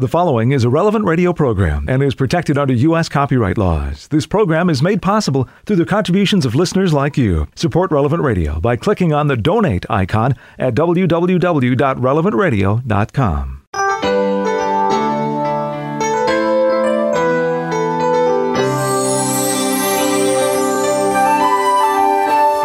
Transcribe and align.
The 0.00 0.06
following 0.06 0.52
is 0.52 0.62
a 0.62 0.70
relevant 0.70 1.06
radio 1.06 1.32
program 1.32 1.86
and 1.88 2.04
is 2.04 2.14
protected 2.14 2.56
under 2.56 2.72
U.S. 2.72 3.08
copyright 3.08 3.58
laws. 3.58 4.06
This 4.06 4.28
program 4.28 4.70
is 4.70 4.80
made 4.80 5.02
possible 5.02 5.48
through 5.66 5.74
the 5.74 5.84
contributions 5.84 6.46
of 6.46 6.54
listeners 6.54 6.92
like 6.92 7.18
you. 7.18 7.48
Support 7.56 7.90
Relevant 7.90 8.22
Radio 8.22 8.60
by 8.60 8.76
clicking 8.76 9.12
on 9.12 9.26
the 9.26 9.36
donate 9.36 9.84
icon 9.90 10.36
at 10.56 10.76
www.relevantradio.com. 10.76 13.67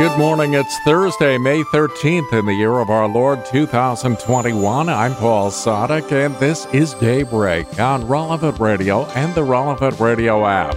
Good 0.04 0.20
morning. 0.20 0.54
It's 0.54 0.78
Thursday, 0.80 1.38
May 1.38 1.64
13th 1.64 2.34
in 2.34 2.46
the 2.46 2.54
year 2.54 2.80
of 2.80 2.90
our 2.90 3.08
Lord 3.08 3.46
2021. 3.46 4.90
I'm 4.90 5.16
Paul 5.16 5.50
Sadek, 5.50 6.12
and 6.12 6.36
this 6.40 6.66
is 6.74 6.94
Daybreak 6.96 7.80
on 7.80 8.06
Relevant 8.06 8.60
Radio 8.60 9.06
and 9.12 9.34
the 9.34 9.46
Relevant 9.46 9.98
Radio 10.02 10.46
app. 10.46 10.76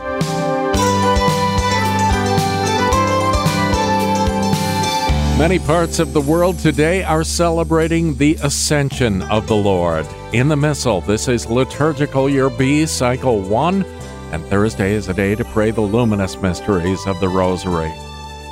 Many 5.36 5.58
parts 5.58 5.98
of 5.98 6.12
the 6.12 6.20
world 6.20 6.60
today 6.60 7.02
are 7.02 7.24
celebrating 7.24 8.14
the 8.14 8.36
ascension 8.44 9.22
of 9.22 9.48
the 9.48 9.56
Lord. 9.56 10.06
In 10.34 10.46
the 10.46 10.56
Missal, 10.56 11.00
this 11.00 11.26
is 11.26 11.48
Liturgical 11.48 12.30
Year 12.30 12.48
B, 12.48 12.86
Cycle 12.86 13.40
1, 13.40 13.82
and 14.30 14.44
Thursday 14.44 14.92
is 14.92 15.08
a 15.08 15.14
day 15.14 15.34
to 15.34 15.44
pray 15.46 15.72
the 15.72 15.80
luminous 15.80 16.40
mysteries 16.40 17.04
of 17.08 17.18
the 17.18 17.28
Rosary. 17.28 17.92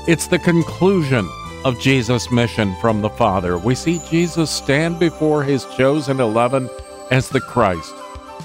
It's 0.07 0.27
the 0.27 0.39
conclusion 0.39 1.27
of 1.65 1.81
Jesus' 1.81 2.31
mission 2.31 2.77
from 2.79 3.01
the 3.01 3.09
Father. 3.09 3.57
We 3.57 3.75
see 3.75 4.03
Jesus 4.11 4.51
stand 4.51 4.99
before 4.99 5.43
his 5.43 5.65
chosen 5.79 6.21
eleven 6.21 6.69
as 7.11 7.31
the 7.31 7.41
Christ, 7.41 7.95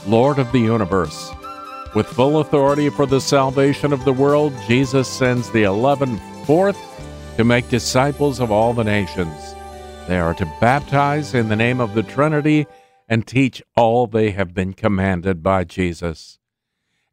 Lord 0.08 0.40
of 0.40 0.50
the 0.54 0.60
universe. 0.60 1.34
With 1.94 2.08
full 2.08 2.40
authority 2.40 2.90
for 2.90 3.06
the 3.06 3.20
salvation 3.20 3.92
of 3.92 4.06
the 4.06 4.14
world, 4.14 4.54
Jesus 4.70 5.10
sends 5.10 5.52
the 5.52 5.64
eleven 5.64 6.18
forth 6.46 6.78
to 7.36 7.44
make 7.44 7.68
disciples 7.68 8.40
of 8.40 8.52
all 8.52 8.74
the 8.74 8.86
nations. 8.86 9.54
They 10.08 10.18
are 10.18 10.36
to 10.36 10.54
baptize 10.62 11.34
in 11.34 11.50
the 11.50 11.58
name 11.58 11.82
of 11.82 11.94
the 11.94 12.04
Trinity 12.04 12.68
and 13.10 13.28
teach 13.28 13.62
all 13.76 14.08
they 14.08 14.32
have 14.32 14.54
been 14.54 14.72
commanded 14.72 15.44
by 15.44 15.66
Jesus. 15.66 16.40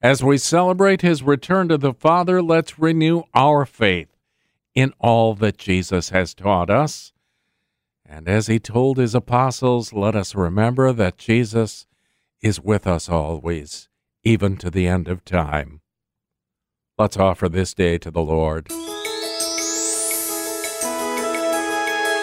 As 0.01 0.23
we 0.23 0.39
celebrate 0.39 1.03
his 1.03 1.25
return 1.25 1.67
to 1.67 1.79
the 1.79 1.92
Father, 1.92 2.41
let's 2.41 2.79
renew 2.79 3.25
our 3.35 3.67
faith 3.67 4.16
in 4.77 4.93
all 5.01 5.35
that 5.35 5.57
Jesus 5.57 6.11
has 6.11 6.35
taught 6.35 6.71
us. 6.71 7.13
And 8.05 8.29
as 8.29 8.47
he 8.47 8.61
told 8.61 8.99
his 8.99 9.15
apostles, 9.15 9.93
let 9.93 10.15
us 10.15 10.37
remember 10.37 10.93
that 10.93 11.19
Jesus 11.19 11.87
is 12.43 12.61
with 12.61 12.87
us 12.87 13.09
always, 13.09 13.89
even 14.23 14.57
to 14.59 14.71
the 14.71 14.87
end 14.87 15.09
of 15.09 15.25
time. 15.25 15.81
Let's 16.99 17.17
offer 17.17 17.49
this 17.49 17.75
day 17.75 17.99
to 17.99 18.11
the 18.11 18.21
Lord. 18.21 18.69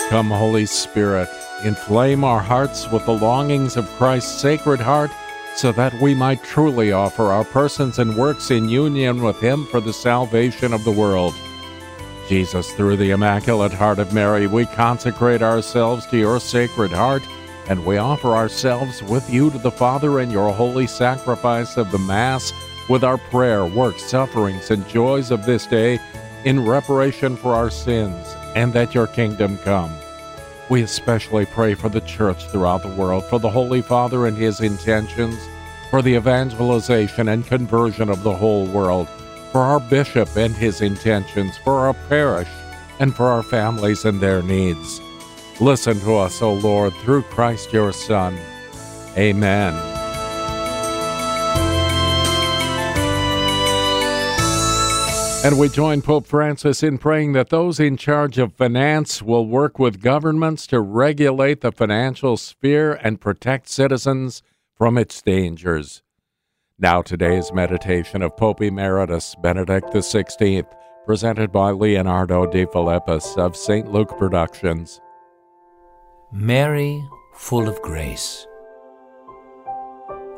Come, 0.09 0.29
Holy 0.29 0.67
Spirit, 0.67 1.29
inflame 1.65 2.23
our 2.23 2.39
hearts 2.39 2.89
with 2.91 3.05
the 3.05 3.17
longings 3.17 3.77
of 3.77 3.89
Christ's 3.97 4.39
sacred 4.39 4.79
heart, 4.79 5.09
so 5.55 5.71
that 5.71 5.93
we 6.01 6.13
might 6.13 6.43
truly 6.43 6.91
offer 6.91 7.25
our 7.25 7.45
persons 7.45 7.99
and 7.99 8.15
works 8.15 8.51
in 8.51 8.69
union 8.69 9.23
with 9.23 9.39
Him 9.39 9.65
for 9.65 9.79
the 9.79 9.93
salvation 9.93 10.71
of 10.71 10.83
the 10.83 10.91
world. 10.91 11.33
Jesus, 12.27 12.71
through 12.73 12.97
the 12.97 13.11
Immaculate 13.11 13.73
Heart 13.73 13.99
of 13.99 14.13
Mary, 14.13 14.47
we 14.47 14.65
consecrate 14.65 15.41
ourselves 15.41 16.05
to 16.07 16.17
your 16.17 16.39
sacred 16.39 16.91
heart, 16.91 17.21
and 17.67 17.85
we 17.85 17.97
offer 17.97 18.29
ourselves 18.29 19.03
with 19.03 19.29
you 19.29 19.51
to 19.51 19.57
the 19.57 19.71
Father 19.71 20.19
in 20.21 20.31
your 20.31 20.53
holy 20.53 20.87
sacrifice 20.87 21.75
of 21.75 21.91
the 21.91 21.99
Mass, 21.99 22.53
with 22.89 23.03
our 23.03 23.17
prayer, 23.17 23.65
works, 23.65 24.03
sufferings, 24.03 24.71
and 24.71 24.87
joys 24.87 25.31
of 25.31 25.45
this 25.45 25.67
day, 25.67 25.99
in 26.45 26.65
reparation 26.65 27.35
for 27.35 27.53
our 27.53 27.69
sins, 27.69 28.35
and 28.55 28.71
that 28.73 28.95
your 28.95 29.07
kingdom 29.07 29.57
come. 29.59 29.93
We 30.69 30.81
especially 30.81 31.45
pray 31.45 31.73
for 31.73 31.89
the 31.89 32.01
Church 32.01 32.47
throughout 32.47 32.83
the 32.83 32.95
world, 32.95 33.25
for 33.25 33.39
the 33.39 33.49
Holy 33.49 33.81
Father 33.81 34.27
and 34.27 34.37
his 34.37 34.61
intentions, 34.61 35.37
for 35.89 36.01
the 36.01 36.15
evangelization 36.15 37.27
and 37.27 37.45
conversion 37.45 38.09
of 38.09 38.23
the 38.23 38.33
whole 38.33 38.65
world 38.67 39.07
for 39.53 39.61
our 39.61 39.79
bishop 39.79 40.35
and 40.35 40.53
his 40.55 40.81
intentions, 40.81 41.57
for 41.57 41.85
our 41.85 41.93
parish, 42.09 42.49
and 42.99 43.15
for 43.15 43.27
our 43.27 43.43
families 43.43 44.03
and 44.03 44.19
their 44.19 44.41
needs. 44.41 44.99
Listen 45.61 45.97
to 45.99 46.15
us, 46.15 46.41
O 46.41 46.53
Lord, 46.53 46.91
through 46.95 47.21
Christ 47.21 47.71
your 47.71 47.93
Son. 47.93 48.37
Amen. 49.15 49.73
And 55.45 55.59
we 55.59 55.67
join 55.67 56.01
Pope 56.01 56.25
Francis 56.25 56.81
in 56.81 56.97
praying 56.97 57.33
that 57.33 57.49
those 57.49 57.79
in 57.79 57.97
charge 57.97 58.37
of 58.37 58.53
finance 58.53 59.21
will 59.21 59.45
work 59.45 59.77
with 59.77 60.01
governments 60.01 60.65
to 60.67 60.79
regulate 60.79 61.59
the 61.59 61.71
financial 61.73 62.37
sphere 62.37 62.93
and 63.03 63.19
protect 63.19 63.67
citizens 63.67 64.41
from 64.77 64.97
its 64.97 65.21
dangers. 65.21 66.02
Now, 66.83 67.01
today's 67.01 67.53
meditation 67.53 68.21
of 68.21 68.35
Pope 68.35 68.61
Emeritus 68.61 69.35
Benedict 69.35 69.93
XVI, 69.93 70.65
presented 71.05 71.49
by 71.49 71.71
Leonardo 71.71 72.45
Defilippis 72.45 73.37
of 73.37 73.55
St. 73.55 73.89
Luke 73.89 74.17
Productions. 74.17 74.99
Mary, 76.33 77.01
full 77.35 77.69
of 77.69 77.81
grace. 77.83 78.45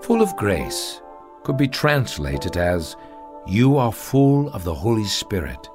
Full 0.04 0.22
of 0.22 0.38
grace 0.38 1.02
could 1.44 1.58
be 1.58 1.68
translated 1.68 2.58
as 2.58 2.96
You 3.48 3.78
are 3.78 3.92
full 3.92 4.50
of 4.50 4.64
the 4.64 4.76
Holy 4.76 5.06
Spirit. 5.06 5.68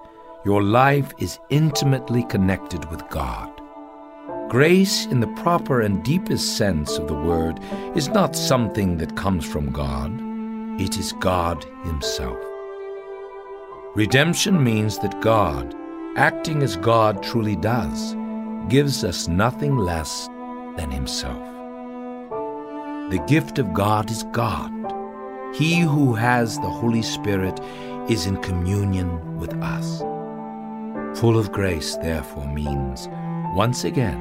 Your 0.44 0.62
life 0.62 1.12
is 1.18 1.40
intimately 1.48 2.22
connected 2.26 2.88
with 2.92 3.02
God. 3.08 3.50
Grace, 4.48 5.06
in 5.06 5.18
the 5.18 5.34
proper 5.42 5.80
and 5.80 6.04
deepest 6.04 6.56
sense 6.56 6.96
of 6.96 7.08
the 7.08 7.20
word, 7.20 7.58
is 7.96 8.08
not 8.08 8.36
something 8.36 8.98
that 8.98 9.16
comes 9.16 9.44
from 9.44 9.72
God 9.72 10.29
it 10.80 10.96
is 10.96 11.12
God 11.20 11.62
Himself. 11.84 12.38
Redemption 13.94 14.64
means 14.64 14.98
that 15.00 15.20
God, 15.20 15.74
acting 16.16 16.62
as 16.62 16.76
God 16.76 17.22
truly 17.22 17.54
does, 17.54 18.16
gives 18.70 19.04
us 19.04 19.28
nothing 19.28 19.76
less 19.76 20.28
than 20.78 20.90
Himself. 20.90 21.38
The 23.10 23.22
gift 23.26 23.58
of 23.58 23.74
God 23.74 24.10
is 24.10 24.22
God. 24.32 24.72
He 25.54 25.80
who 25.80 26.14
has 26.14 26.56
the 26.56 26.70
Holy 26.70 27.02
Spirit 27.02 27.60
is 28.08 28.24
in 28.24 28.38
communion 28.38 29.38
with 29.38 29.52
us. 29.62 29.98
Full 31.20 31.38
of 31.38 31.52
grace, 31.52 31.96
therefore, 31.96 32.46
means, 32.46 33.06
once 33.54 33.84
again, 33.84 34.18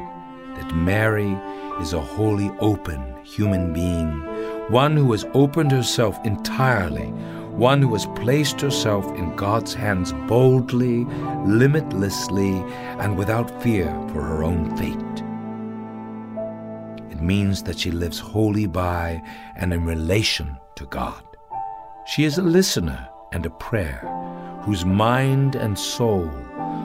that 0.55 0.75
Mary 0.75 1.37
is 1.79 1.93
a 1.93 2.01
wholly 2.01 2.51
open 2.59 3.15
human 3.23 3.71
being 3.71 4.28
one 4.69 4.95
who 4.95 5.11
has 5.11 5.25
opened 5.33 5.71
herself 5.71 6.19
entirely, 6.23 7.07
one 7.51 7.81
who 7.81 7.91
has 7.93 8.05
placed 8.15 8.61
herself 8.61 9.05
in 9.17 9.35
God's 9.35 9.73
hands 9.73 10.13
boldly, 10.27 11.05
limitlessly, 11.45 12.51
and 12.99 13.17
without 13.17 13.63
fear 13.63 13.87
for 14.13 14.21
her 14.21 14.43
own 14.43 14.77
fate. 14.77 15.23
It 17.11 17.19
means 17.19 17.63
that 17.63 17.79
she 17.79 17.89
lives 17.89 18.19
wholly 18.19 18.67
by 18.67 19.21
and 19.55 19.73
in 19.73 19.85
relation 19.85 20.55
to 20.75 20.85
God. 20.85 21.23
She 22.05 22.23
is 22.23 22.37
a 22.37 22.43
listener 22.43 23.09
and 23.31 23.45
a 23.45 23.49
prayer, 23.49 24.01
whose 24.63 24.85
mind 24.85 25.55
and 25.55 25.77
soul 25.77 26.29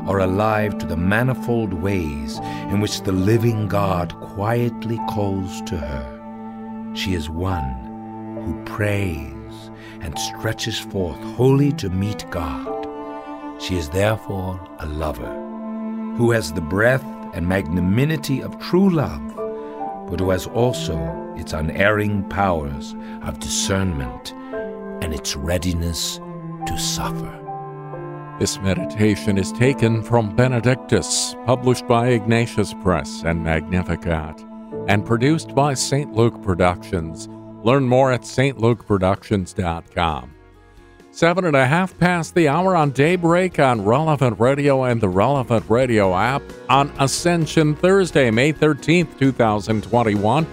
are 0.08 0.20
alive 0.20 0.78
to 0.78 0.86
the 0.86 0.96
manifold 0.96 1.74
ways 1.74 2.38
in 2.70 2.80
which 2.80 3.02
the 3.02 3.12
living 3.12 3.68
God 3.68 4.14
quietly 4.20 4.98
calls 5.10 5.60
to 5.62 5.76
her. 5.76 6.13
She 6.94 7.14
is 7.14 7.28
one 7.28 8.40
who 8.44 8.62
prays 8.64 9.70
and 10.00 10.16
stretches 10.16 10.78
forth 10.78 11.18
wholly 11.34 11.72
to 11.72 11.90
meet 11.90 12.24
God. 12.30 12.86
She 13.60 13.76
is 13.76 13.88
therefore 13.88 14.60
a 14.78 14.86
lover 14.86 15.34
who 16.16 16.30
has 16.30 16.52
the 16.52 16.60
breadth 16.60 17.04
and 17.34 17.48
magnanimity 17.48 18.42
of 18.42 18.60
true 18.60 18.90
love, 18.90 19.34
but 20.08 20.20
who 20.20 20.30
has 20.30 20.46
also 20.46 20.96
its 21.36 21.52
unerring 21.52 22.22
powers 22.28 22.94
of 23.22 23.40
discernment 23.40 24.32
and 25.02 25.12
its 25.12 25.34
readiness 25.34 26.20
to 26.66 26.78
suffer. 26.78 27.40
This 28.38 28.60
meditation 28.60 29.36
is 29.36 29.50
taken 29.50 30.00
from 30.00 30.36
Benedictus, 30.36 31.34
published 31.44 31.88
by 31.88 32.08
Ignatius 32.08 32.72
Press 32.82 33.22
and 33.24 33.42
Magnificat 33.42 34.44
and 34.88 35.06
produced 35.06 35.54
by 35.54 35.74
St. 35.74 36.12
Luke 36.12 36.42
Productions. 36.42 37.28
Learn 37.62 37.84
more 37.84 38.10
at 38.12 38.22
stlukeproductions.com. 38.22 40.30
Seven 41.10 41.44
and 41.44 41.54
a 41.54 41.64
half 41.64 41.96
past 41.98 42.34
the 42.34 42.48
hour 42.48 42.74
on 42.74 42.90
Daybreak 42.90 43.60
on 43.60 43.84
Relevant 43.84 44.40
Radio 44.40 44.82
and 44.82 45.00
the 45.00 45.08
Relevant 45.08 45.64
Radio 45.70 46.12
app 46.14 46.42
on 46.68 46.92
Ascension 46.98 47.76
Thursday, 47.76 48.32
May 48.32 48.52
13th, 48.52 49.16
2021. 49.18 50.46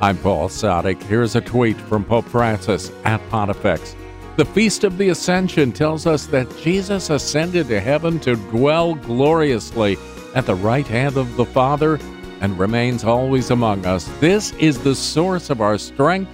I'm 0.00 0.16
Paul 0.18 0.48
Sadek. 0.48 1.02
Here's 1.02 1.36
a 1.36 1.40
tweet 1.40 1.76
from 1.76 2.04
Pope 2.04 2.24
Francis 2.24 2.90
at 3.04 3.20
Pontifex. 3.28 3.94
The 4.36 4.44
Feast 4.44 4.84
of 4.84 4.98
the 4.98 5.10
Ascension 5.10 5.72
tells 5.72 6.06
us 6.06 6.26
that 6.26 6.54
Jesus 6.58 7.10
ascended 7.10 7.68
to 7.68 7.80
heaven 7.80 8.18
to 8.20 8.36
dwell 8.36 8.94
gloriously 8.94 9.96
at 10.34 10.46
the 10.46 10.54
right 10.54 10.86
hand 10.86 11.16
of 11.16 11.36
the 11.36 11.46
Father 11.46 11.98
and 12.40 12.58
remains 12.58 13.04
always 13.04 13.50
among 13.50 13.86
us. 13.86 14.04
This 14.20 14.52
is 14.54 14.82
the 14.82 14.94
source 14.94 15.50
of 15.50 15.60
our 15.60 15.78
strength, 15.78 16.30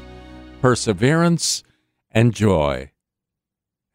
perseverance, 0.61 1.63
and 2.11 2.35
joy. 2.35 2.91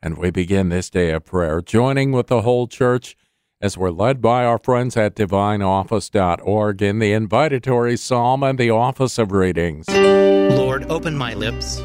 And 0.02 0.18
we 0.18 0.32
begin 0.32 0.70
this 0.70 0.90
day 0.90 1.12
of 1.12 1.26
prayer, 1.26 1.62
joining 1.62 2.12
with 2.12 2.28
the 2.28 2.42
whole 2.42 2.68
church 2.68 3.16
as 3.60 3.78
we're 3.78 3.90
led 3.90 4.22
by 4.22 4.46
our 4.46 4.60
friends 4.60 4.96
at 4.96 5.16
divineoffice.org 5.16 6.82
in 6.82 7.00
the 7.00 7.12
invitatory 7.12 7.98
psalm 7.98 8.44
and 8.44 8.58
the 8.60 8.70
office 8.70 9.18
of 9.18 9.32
readings. 9.32 9.88
Lord, 9.90 10.90
open 10.92 11.18
my 11.18 11.34
lips, 11.34 11.80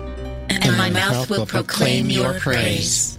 and, 0.50 0.64
and 0.64 0.76
my 0.76 0.90
mouth 0.90 1.30
will 1.30 1.46
proclaim 1.46 2.10
your 2.10 2.38
praise. 2.40 3.18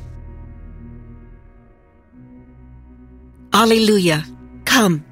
Alleluia. 3.53 4.23
Come, 4.65 5.05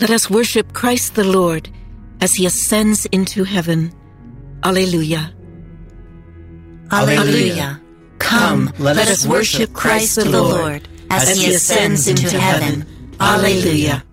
let 0.00 0.10
us 0.10 0.28
worship 0.28 0.72
Christ 0.72 1.14
the 1.14 1.24
Lord 1.24 1.70
as 2.20 2.34
he 2.34 2.46
ascends 2.46 3.06
into 3.06 3.44
heaven. 3.44 3.92
Alleluia. 4.62 5.32
Alleluia. 6.90 7.80
Come, 8.18 8.72
let 8.78 9.08
us 9.08 9.26
worship 9.26 9.72
Christ 9.72 10.16
the 10.16 10.30
Lord 10.30 10.88
as 11.10 11.36
he 11.36 11.54
ascends 11.54 12.08
into 12.08 12.38
heaven. 12.38 12.86
Alleluia. 13.20 14.04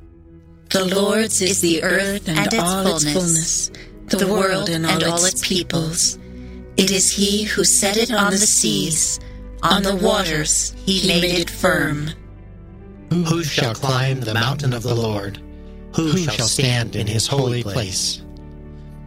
The 0.69 0.85
Lord's 0.85 1.41
is 1.41 1.61
the 1.61 1.83
earth 1.83 2.27
and, 2.27 2.39
and 2.39 2.55
all 2.59 2.87
its 2.87 3.03
fullness, 3.11 3.71
the 4.07 4.27
world 4.27 4.69
and 4.69 4.85
all, 4.85 4.91
and 4.93 5.03
all 5.03 5.25
its 5.25 5.45
peoples. 5.47 6.17
It 6.77 6.91
is 6.91 7.11
he 7.11 7.43
who 7.43 7.63
set 7.63 7.97
it 7.97 8.11
on 8.11 8.31
the 8.31 8.37
seas, 8.37 9.19
on 9.61 9.83
the 9.83 9.95
waters 9.95 10.73
he 10.85 11.07
made 11.07 11.25
it 11.25 11.49
firm. 11.49 12.09
Who 13.11 13.43
shall 13.43 13.75
climb 13.75 14.21
the 14.21 14.33
mountain 14.33 14.73
of 14.73 14.81
the 14.81 14.95
Lord? 14.95 15.42
Who 15.95 16.17
shall 16.17 16.47
stand 16.47 16.95
in 16.95 17.07
his 17.07 17.27
holy 17.27 17.63
place? 17.63 18.21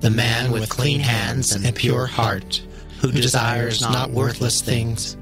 The 0.00 0.10
man 0.10 0.52
with 0.52 0.68
clean 0.68 1.00
hands 1.00 1.52
and 1.52 1.66
a 1.66 1.72
pure 1.72 2.06
heart, 2.06 2.62
who 3.00 3.10
desires 3.10 3.80
not 3.80 4.10
worthless 4.10 4.60
things, 4.60 5.16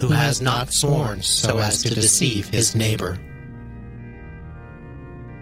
who 0.00 0.08
has 0.08 0.40
not 0.40 0.72
sworn 0.72 1.22
so 1.22 1.58
as 1.58 1.82
to 1.82 1.94
deceive 1.94 2.48
his 2.48 2.74
neighbor. 2.74 3.18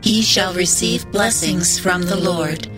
He 0.00 0.22
shall 0.22 0.52
receive 0.54 1.10
blessings 1.12 1.78
from 1.78 2.02
the 2.02 2.16
Lord, 2.16 2.69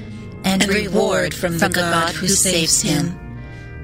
and 0.45 0.67
reward 0.69 1.33
from 1.33 1.59
the 1.59 1.69
God 1.69 2.15
who 2.15 2.29
saves 2.29 2.83
him. 2.83 3.17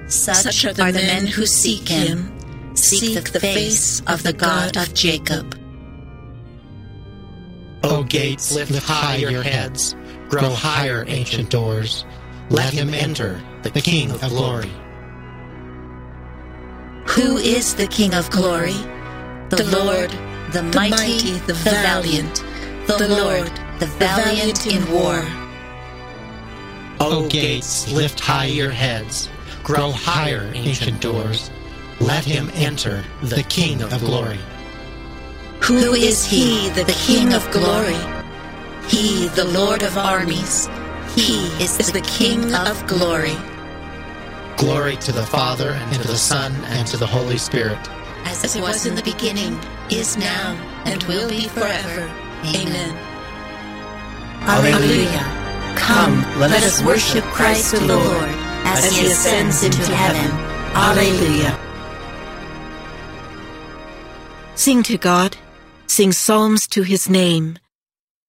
Such 0.08 0.64
are 0.64 0.72
the 0.72 0.92
men 0.92 1.26
who 1.26 1.46
seek 1.46 1.88
him, 1.88 2.32
seek 2.76 3.32
the 3.32 3.40
face 3.40 4.00
of 4.06 4.22
the 4.22 4.32
God 4.32 4.76
of 4.76 4.92
Jacob. 4.94 5.55
O 7.88 8.02
gates, 8.02 8.52
lift 8.52 8.74
high 8.82 9.16
your 9.16 9.44
heads, 9.44 9.94
grow 10.28 10.50
higher, 10.50 11.04
ancient 11.06 11.50
doors. 11.50 12.04
Let 12.50 12.72
him 12.72 12.92
enter, 12.92 13.40
the 13.62 13.70
King 13.70 14.10
of 14.10 14.20
glory. 14.28 14.70
Who 17.10 17.36
is 17.36 17.76
the 17.76 17.86
King 17.86 18.12
of 18.14 18.28
glory? 18.30 18.74
The 19.50 19.62
Lord, 19.70 20.10
the 20.52 20.64
mighty, 20.74 21.38
the 21.46 21.54
valiant, 21.54 22.44
the 22.88 23.06
Lord, 23.08 23.52
the 23.78 23.86
valiant 23.86 24.66
in 24.66 24.90
war. 24.90 25.22
O 26.98 27.28
gates, 27.28 27.92
lift 27.92 28.18
high 28.18 28.46
your 28.46 28.70
heads, 28.70 29.28
grow 29.62 29.92
higher, 29.92 30.50
ancient 30.54 31.00
doors. 31.00 31.52
Let 32.00 32.24
him 32.24 32.50
enter, 32.54 33.04
the 33.22 33.44
King 33.44 33.80
of 33.82 34.00
glory. 34.00 34.40
Who 35.62 35.94
is 35.94 36.24
he, 36.24 36.68
the 36.70 36.84
King 37.06 37.34
of 37.34 37.50
glory? 37.50 37.98
He, 38.88 39.28
the 39.28 39.44
Lord 39.44 39.82
of 39.82 39.98
armies. 39.98 40.68
He 41.14 41.46
is 41.62 41.76
the 41.90 42.00
King 42.02 42.54
of 42.54 42.86
glory. 42.86 43.36
Glory 44.56 44.96
to 44.96 45.12
the 45.12 45.26
Father, 45.26 45.70
and 45.70 46.02
to 46.02 46.08
the 46.08 46.16
Son, 46.16 46.52
and 46.66 46.86
to 46.88 46.96
the 46.96 47.06
Holy 47.06 47.38
Spirit. 47.38 47.78
As 48.24 48.56
it 48.56 48.60
was 48.60 48.86
in 48.86 48.94
the 48.94 49.02
beginning, 49.02 49.58
is 49.90 50.16
now, 50.16 50.54
and 50.84 51.02
will 51.04 51.28
be 51.28 51.48
forever. 51.48 52.02
Amen. 52.44 52.96
Alleluia. 54.42 55.24
Come, 55.76 56.22
let 56.38 56.62
us 56.62 56.82
worship 56.82 57.24
Christ 57.24 57.72
the 57.72 57.86
Lord 57.86 58.28
as 58.64 58.96
he 58.96 59.06
ascends 59.06 59.62
into 59.62 59.94
heaven. 59.94 60.30
Alleluia. 60.74 61.58
Sing 64.54 64.82
to 64.84 64.96
God, 64.96 65.36
sing 65.88 66.12
psalms 66.12 66.66
to 66.68 66.82
his 66.82 67.08
name. 67.08 67.58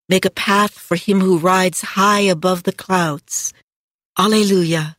Make 0.09 0.25
a 0.25 0.29
path 0.29 0.71
for 0.71 0.95
him 0.95 1.19
who 1.19 1.37
rides 1.37 1.81
high 1.81 2.21
above 2.21 2.63
the 2.63 2.71
clouds. 2.71 3.53
Alleluia. 4.17 4.95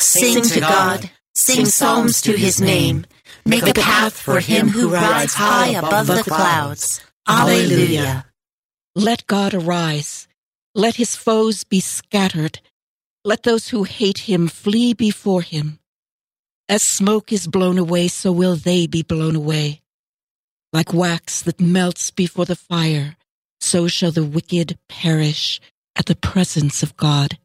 Sing 0.00 0.42
to 0.42 0.60
God, 0.60 1.10
sing 1.34 1.66
psalms 1.66 2.20
to 2.22 2.32
his 2.36 2.60
name. 2.60 3.06
Make 3.44 3.66
a 3.66 3.74
path 3.74 4.16
for 4.16 4.40
him 4.40 4.68
who 4.68 4.88
rides 4.88 5.34
high 5.34 5.70
above 5.70 6.06
the 6.06 6.22
clouds. 6.22 7.00
Alleluia. 7.26 8.26
Let 8.94 9.26
God 9.26 9.54
arise. 9.54 10.28
Let 10.74 10.96
his 10.96 11.16
foes 11.16 11.64
be 11.64 11.80
scattered. 11.80 12.60
Let 13.24 13.42
those 13.42 13.68
who 13.68 13.82
hate 13.82 14.18
him 14.18 14.48
flee 14.48 14.94
before 14.94 15.42
him. 15.42 15.80
As 16.68 16.82
smoke 16.82 17.32
is 17.32 17.46
blown 17.46 17.78
away, 17.78 18.08
so 18.08 18.30
will 18.30 18.56
they 18.56 18.86
be 18.86 19.02
blown 19.02 19.34
away. 19.34 19.82
Like 20.72 20.92
wax 20.92 21.42
that 21.42 21.60
melts 21.60 22.10
before 22.10 22.44
the 22.44 22.56
fire, 22.56 23.16
so 23.60 23.88
shall 23.88 24.10
the 24.10 24.24
wicked 24.24 24.78
perish 24.88 25.60
at 25.96 26.06
the 26.06 26.14
presence 26.14 26.82
of 26.82 26.96
God. 26.96 27.38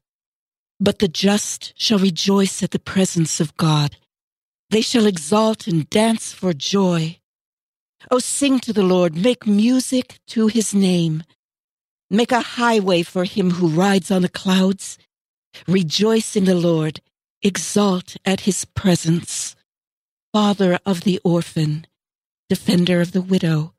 But 0.79 0.99
the 0.99 1.07
just 1.07 1.73
shall 1.75 1.99
rejoice 1.99 2.61
at 2.61 2.71
the 2.71 2.79
presence 2.79 3.39
of 3.39 3.55
God. 3.55 3.95
They 4.69 4.81
shall 4.81 5.05
exalt 5.05 5.67
and 5.67 5.89
dance 5.89 6.33
for 6.33 6.53
joy. 6.53 7.19
O 8.11 8.19
sing 8.19 8.59
to 8.59 8.73
the 8.73 8.83
Lord, 8.83 9.15
make 9.15 9.47
music 9.47 10.19
to 10.27 10.47
his 10.47 10.73
name. 10.73 11.23
Make 12.09 12.31
a 12.31 12.41
highway 12.41 13.03
for 13.03 13.23
him 13.23 13.51
who 13.51 13.67
rides 13.69 14.11
on 14.11 14.23
the 14.23 14.29
clouds. 14.29 14.97
Rejoice 15.67 16.35
in 16.35 16.45
the 16.45 16.55
Lord, 16.55 16.99
exalt 17.41 18.17
at 18.25 18.41
his 18.41 18.65
presence. 18.65 19.55
Father 20.33 20.79
of 20.85 21.01
the 21.01 21.19
orphan, 21.23 21.85
defender 22.49 23.01
of 23.01 23.11
the 23.11 23.21
widow. 23.21 23.73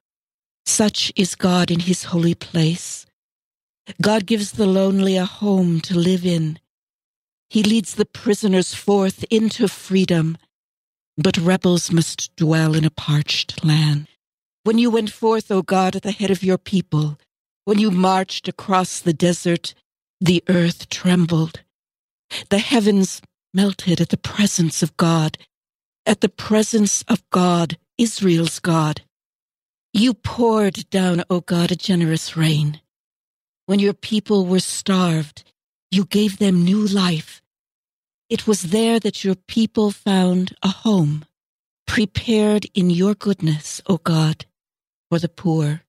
Such 0.66 1.12
is 1.14 1.34
God 1.34 1.70
in 1.70 1.80
his 1.80 2.04
holy 2.04 2.34
place. 2.34 3.06
God 4.00 4.26
gives 4.26 4.52
the 4.52 4.66
lonely 4.66 5.16
a 5.16 5.24
home 5.24 5.80
to 5.82 5.98
live 5.98 6.24
in. 6.24 6.58
He 7.50 7.62
leads 7.62 7.94
the 7.94 8.06
prisoners 8.06 8.74
forth 8.74 9.24
into 9.30 9.68
freedom, 9.68 10.38
but 11.16 11.36
rebels 11.36 11.92
must 11.92 12.34
dwell 12.36 12.74
in 12.74 12.84
a 12.84 12.90
parched 12.90 13.64
land. 13.64 14.08
When 14.64 14.78
you 14.78 14.90
went 14.90 15.10
forth, 15.10 15.50
O 15.50 15.60
God, 15.62 15.94
at 15.94 16.02
the 16.02 16.12
head 16.12 16.30
of 16.30 16.42
your 16.42 16.58
people, 16.58 17.18
when 17.66 17.78
you 17.78 17.90
marched 17.90 18.48
across 18.48 19.00
the 19.00 19.12
desert, 19.12 19.74
the 20.20 20.42
earth 20.48 20.88
trembled. 20.88 21.60
The 22.48 22.58
heavens 22.58 23.20
melted 23.52 24.00
at 24.00 24.08
the 24.08 24.16
presence 24.16 24.82
of 24.82 24.96
God, 24.96 25.38
at 26.06 26.22
the 26.22 26.28
presence 26.28 27.04
of 27.06 27.22
God, 27.30 27.78
Israel's 27.98 28.58
God. 28.60 29.02
You 29.92 30.14
poured 30.14 30.90
down, 30.90 31.22
O 31.30 31.40
God, 31.40 31.70
a 31.70 31.76
generous 31.76 32.36
rain. 32.36 32.80
When 33.66 33.78
your 33.78 33.94
people 33.94 34.44
were 34.46 34.60
starved, 34.60 35.44
you 35.90 36.04
gave 36.04 36.38
them 36.38 36.64
new 36.64 36.84
life. 36.84 37.40
It 38.28 38.46
was 38.46 38.62
there 38.62 38.98
that 39.00 39.22
your 39.22 39.36
people 39.36 39.90
found 39.90 40.56
a 40.62 40.68
home, 40.68 41.24
prepared 41.86 42.66
in 42.74 42.90
your 42.90 43.14
goodness, 43.14 43.80
O 43.86 43.98
God, 43.98 44.46
for 45.08 45.18
the 45.18 45.28
poor. 45.28 45.82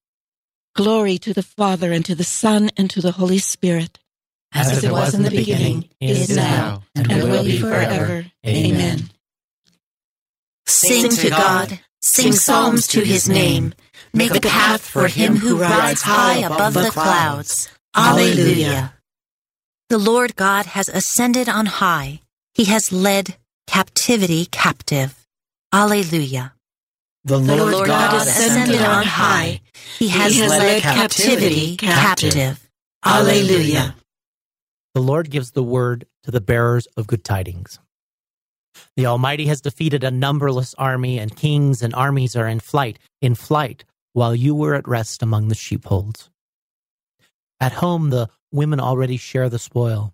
Glory 0.75 1.17
to 1.17 1.33
the 1.33 1.41
Father, 1.41 1.91
and 1.91 2.05
to 2.05 2.13
the 2.13 2.24
Son, 2.24 2.69
and 2.77 2.89
to 2.91 3.01
the 3.01 3.13
Holy 3.13 3.39
Spirit. 3.39 3.97
As, 4.53 4.71
As 4.71 4.83
it 4.83 4.91
was 4.91 5.13
in 5.13 5.24
the 5.24 5.31
beginning, 5.31 5.89
is 6.00 6.35
now, 6.35 6.83
and, 6.93 7.12
and 7.12 7.24
will 7.24 7.43
be 7.43 7.57
forever. 7.57 8.25
Amen. 8.45 9.09
Sing 10.67 11.09
to 11.09 11.29
God, 11.29 11.79
sing 12.05 12.33
psalms 12.33 12.88
to 12.88 13.01
his 13.01 13.27
name. 13.27 13.74
Make 14.13 14.35
a 14.35 14.41
path 14.41 14.81
for 14.81 15.07
him 15.07 15.35
who 15.35 15.57
rides 15.57 16.01
high 16.01 16.38
above 16.38 16.74
the 16.74 16.91
clouds. 16.91 17.69
Alleluia. 17.95 18.93
The 19.89 19.97
Lord 19.97 20.35
God 20.35 20.65
has 20.67 20.88
ascended 20.89 21.50
on 21.50 21.65
high. 21.65 22.21
He 22.53 22.65
has 22.65 22.91
led 22.91 23.35
captivity 23.67 24.45
captive. 24.45 25.25
Alleluia. 25.74 26.53
The 27.24 27.39
Lord, 27.39 27.59
the 27.59 27.65
Lord 27.65 27.88
God, 27.88 28.12
God 28.12 28.27
ascended 28.27 28.81
on 28.81 29.03
high. 29.03 29.62
He 29.97 30.09
has, 30.09 30.33
he 30.33 30.41
has 30.41 30.50
led, 30.50 30.59
led 30.59 30.81
captivity 30.83 31.75
captive. 31.77 32.33
captive. 32.33 32.69
Alleluia. 33.03 33.95
The 34.93 35.01
Lord 35.01 35.29
gives 35.29 35.51
the 35.51 35.63
word 35.63 36.05
to 36.24 36.31
the 36.31 36.41
bearers 36.41 36.88
of 36.95 37.07
good 37.07 37.24
tidings. 37.24 37.79
The 38.96 39.05
Almighty 39.05 39.46
has 39.48 39.62
defeated 39.62 40.03
a 40.03 40.12
numberless 40.12 40.74
army, 40.75 41.20
and 41.20 41.36
kings 41.36 41.82
and 41.82 41.94
armies 41.94 42.36
are 42.36 42.48
in 42.48 42.60
flight, 42.60 43.00
in 43.22 43.36
flight, 43.36 43.84
while 44.13 44.36
you 44.36 44.55
were 44.55 44.75
at 44.75 44.88
rest 44.88 45.22
among 45.22 45.48
the 45.48 45.55
sheepfolds. 45.55 46.29
At 47.60 47.74
home, 47.74 48.10
the 48.10 48.29
women 48.51 48.79
already 48.79 49.17
share 49.17 49.50
the 49.50 49.60
spoil. 49.60 50.13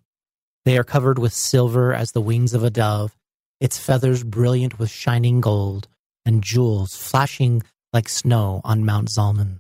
They 0.65 0.77
are 0.77 0.83
covered 0.83 1.17
with 1.17 1.33
silver 1.33 1.93
as 1.93 2.11
the 2.11 2.21
wings 2.21 2.53
of 2.53 2.63
a 2.63 2.69
dove, 2.69 3.17
its 3.59 3.77
feathers 3.77 4.23
brilliant 4.23 4.79
with 4.79 4.89
shining 4.89 5.41
gold, 5.41 5.87
and 6.25 6.43
jewels 6.43 6.95
flashing 6.95 7.63
like 7.93 8.09
snow 8.09 8.61
on 8.63 8.85
Mount 8.85 9.09
Zalmon. 9.09 9.59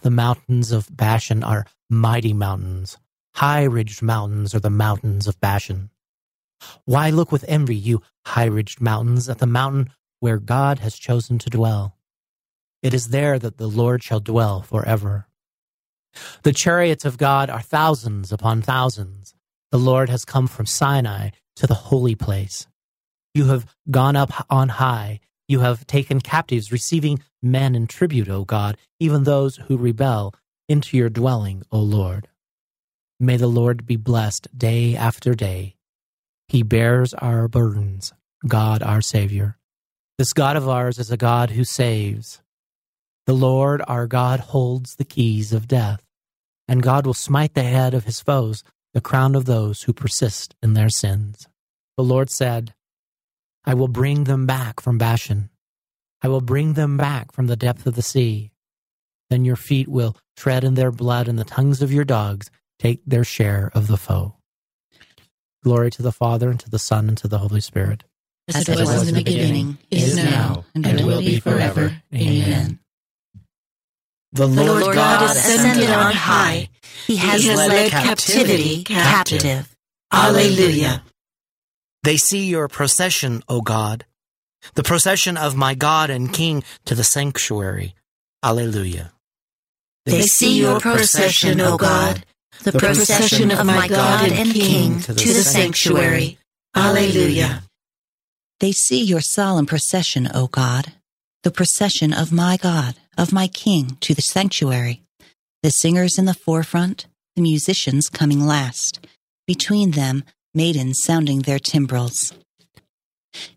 The 0.00 0.10
mountains 0.10 0.70
of 0.72 0.88
Bashan 0.94 1.42
are 1.42 1.66
mighty 1.90 2.32
mountains. 2.32 2.98
High 3.34 3.64
ridged 3.64 4.02
mountains 4.02 4.54
are 4.54 4.60
the 4.60 4.70
mountains 4.70 5.26
of 5.26 5.40
Bashan. 5.40 5.90
Why 6.84 7.10
look 7.10 7.30
with 7.32 7.44
envy, 7.48 7.76
you 7.76 8.02
high 8.26 8.46
ridged 8.46 8.80
mountains, 8.80 9.28
at 9.28 9.38
the 9.38 9.46
mountain 9.46 9.90
where 10.20 10.38
God 10.38 10.80
has 10.80 10.98
chosen 10.98 11.38
to 11.38 11.50
dwell? 11.50 11.96
It 12.82 12.94
is 12.94 13.08
there 13.08 13.38
that 13.38 13.58
the 13.58 13.66
Lord 13.66 14.02
shall 14.02 14.20
dwell 14.20 14.62
forever. 14.62 15.26
The 16.42 16.52
chariots 16.52 17.04
of 17.04 17.18
God 17.18 17.50
are 17.50 17.60
thousands 17.60 18.32
upon 18.32 18.62
thousands. 18.62 19.34
The 19.70 19.78
Lord 19.78 20.08
has 20.08 20.24
come 20.24 20.46
from 20.46 20.66
Sinai 20.66 21.30
to 21.56 21.66
the 21.66 21.74
holy 21.74 22.14
place. 22.14 22.66
You 23.34 23.46
have 23.46 23.66
gone 23.90 24.16
up 24.16 24.46
on 24.50 24.68
high. 24.68 25.20
You 25.46 25.60
have 25.60 25.86
taken 25.86 26.20
captives, 26.20 26.72
receiving 26.72 27.22
men 27.42 27.74
in 27.74 27.86
tribute, 27.86 28.28
O 28.28 28.44
God, 28.44 28.76
even 29.00 29.24
those 29.24 29.56
who 29.56 29.76
rebel, 29.76 30.34
into 30.68 30.96
your 30.96 31.08
dwelling, 31.08 31.62
O 31.72 31.78
Lord. 31.78 32.28
May 33.20 33.36
the 33.36 33.46
Lord 33.46 33.86
be 33.86 33.96
blessed 33.96 34.48
day 34.56 34.94
after 34.94 35.34
day. 35.34 35.77
He 36.48 36.62
bears 36.62 37.12
our 37.14 37.46
burdens, 37.46 38.12
God 38.46 38.82
our 38.82 39.02
Savior. 39.02 39.58
This 40.16 40.32
God 40.32 40.56
of 40.56 40.68
ours 40.68 40.98
is 40.98 41.10
a 41.10 41.16
God 41.16 41.50
who 41.50 41.62
saves. 41.62 42.40
The 43.26 43.34
Lord 43.34 43.82
our 43.86 44.06
God 44.06 44.40
holds 44.40 44.96
the 44.96 45.04
keys 45.04 45.52
of 45.52 45.68
death, 45.68 46.00
and 46.66 46.82
God 46.82 47.04
will 47.04 47.12
smite 47.12 47.52
the 47.52 47.62
head 47.62 47.92
of 47.92 48.04
his 48.04 48.20
foes, 48.20 48.64
the 48.94 49.02
crown 49.02 49.34
of 49.34 49.44
those 49.44 49.82
who 49.82 49.92
persist 49.92 50.54
in 50.62 50.72
their 50.72 50.88
sins. 50.88 51.46
The 51.98 52.02
Lord 52.02 52.30
said, 52.30 52.72
I 53.66 53.74
will 53.74 53.88
bring 53.88 54.24
them 54.24 54.46
back 54.46 54.80
from 54.80 54.96
Bashan. 54.96 55.50
I 56.22 56.28
will 56.28 56.40
bring 56.40 56.72
them 56.72 56.96
back 56.96 57.32
from 57.32 57.46
the 57.46 57.56
depth 57.56 57.86
of 57.86 57.94
the 57.94 58.02
sea. 58.02 58.52
Then 59.28 59.44
your 59.44 59.56
feet 59.56 59.88
will 59.88 60.16
tread 60.34 60.64
in 60.64 60.74
their 60.74 60.90
blood, 60.90 61.28
and 61.28 61.38
the 61.38 61.44
tongues 61.44 61.82
of 61.82 61.92
your 61.92 62.04
dogs 62.04 62.50
take 62.78 63.02
their 63.04 63.24
share 63.24 63.70
of 63.74 63.86
the 63.86 63.98
foe. 63.98 64.37
Glory 65.64 65.90
to 65.90 66.02
the 66.02 66.12
Father, 66.12 66.50
and 66.50 66.60
to 66.60 66.70
the 66.70 66.78
Son, 66.78 67.08
and 67.08 67.18
to 67.18 67.28
the 67.28 67.38
Holy 67.38 67.60
Spirit. 67.60 68.04
As 68.48 68.68
it 68.68 68.78
was 68.78 69.08
in 69.08 69.14
the 69.14 69.22
beginning, 69.22 69.78
is 69.90 70.16
now, 70.16 70.64
and 70.74 71.04
will 71.04 71.20
be 71.20 71.40
forever. 71.40 72.00
Amen. 72.14 72.78
The 74.32 74.46
The 74.46 74.62
Lord, 74.62 74.82
Lord 74.82 74.94
God 74.94 75.22
ascended 75.36 75.90
on 75.90 76.12
high. 76.12 76.68
He 77.06 77.16
has 77.16 77.46
led 77.46 77.90
captivity 77.90 78.84
captive. 78.84 79.74
Alleluia. 80.12 81.02
They 82.02 82.16
see 82.16 82.46
your 82.46 82.68
procession, 82.68 83.42
O 83.48 83.60
God, 83.60 84.06
the 84.74 84.82
procession 84.82 85.36
of 85.36 85.56
my 85.56 85.74
God 85.74 86.10
and 86.10 86.32
King 86.32 86.62
to 86.84 86.94
the 86.94 87.04
sanctuary. 87.04 87.94
Alleluia. 88.42 89.12
They 90.06 90.22
see 90.22 90.58
your 90.58 90.80
procession, 90.80 91.60
O 91.60 91.76
God, 91.76 92.24
the 92.64 92.72
procession 92.72 93.50
of 93.50 93.66
my 93.66 93.88
God 93.88 94.30
and 94.30 94.52
King 94.52 95.00
to 95.00 95.12
the 95.12 95.42
sanctuary. 95.42 96.38
Alleluia. 96.74 97.62
They 98.60 98.72
see 98.72 99.02
your 99.02 99.20
solemn 99.20 99.66
procession, 99.66 100.28
O 100.34 100.48
God, 100.48 100.92
the 101.42 101.50
procession 101.50 102.12
of 102.12 102.32
my 102.32 102.56
God, 102.56 102.96
of 103.16 103.32
my 103.32 103.46
King, 103.46 103.96
to 104.00 104.14
the 104.14 104.22
sanctuary. 104.22 105.02
The 105.62 105.70
singers 105.70 106.18
in 106.18 106.24
the 106.24 106.34
forefront, 106.34 107.06
the 107.36 107.42
musicians 107.42 108.08
coming 108.08 108.46
last. 108.46 109.06
Between 109.46 109.92
them, 109.92 110.24
maidens 110.54 111.00
sounding 111.02 111.40
their 111.40 111.58
timbrels. 111.58 112.32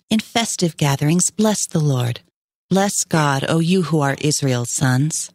In 0.09 0.19
festive 0.19 0.77
gatherings, 0.77 1.31
bless 1.31 1.65
the 1.67 1.79
Lord. 1.79 2.21
Bless 2.69 3.03
God, 3.03 3.43
O 3.47 3.59
you 3.59 3.83
who 3.83 3.99
are 4.01 4.15
Israel's 4.21 4.73
sons. 4.73 5.31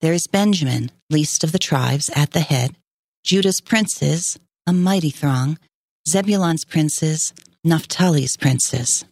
There 0.00 0.12
is 0.12 0.26
Benjamin, 0.26 0.90
least 1.10 1.44
of 1.44 1.52
the 1.52 1.58
tribes, 1.58 2.10
at 2.14 2.32
the 2.32 2.40
head, 2.40 2.76
Judah's 3.24 3.62
princes, 3.62 4.38
a 4.66 4.72
mighty 4.74 5.08
throng, 5.08 5.58
Zebulun's 6.06 6.66
princes, 6.66 7.32
Naphtali's 7.66 8.36
princes. 8.36 9.06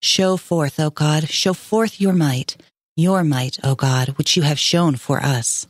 Show 0.00 0.38
forth, 0.38 0.80
O 0.80 0.88
God, 0.88 1.28
show 1.28 1.52
forth 1.52 2.00
your 2.00 2.14
might, 2.14 2.56
your 2.96 3.22
might, 3.22 3.58
O 3.62 3.74
God, 3.74 4.16
which 4.16 4.34
you 4.34 4.42
have 4.44 4.58
shown 4.58 4.96
for 4.96 5.20
us. 5.20 5.66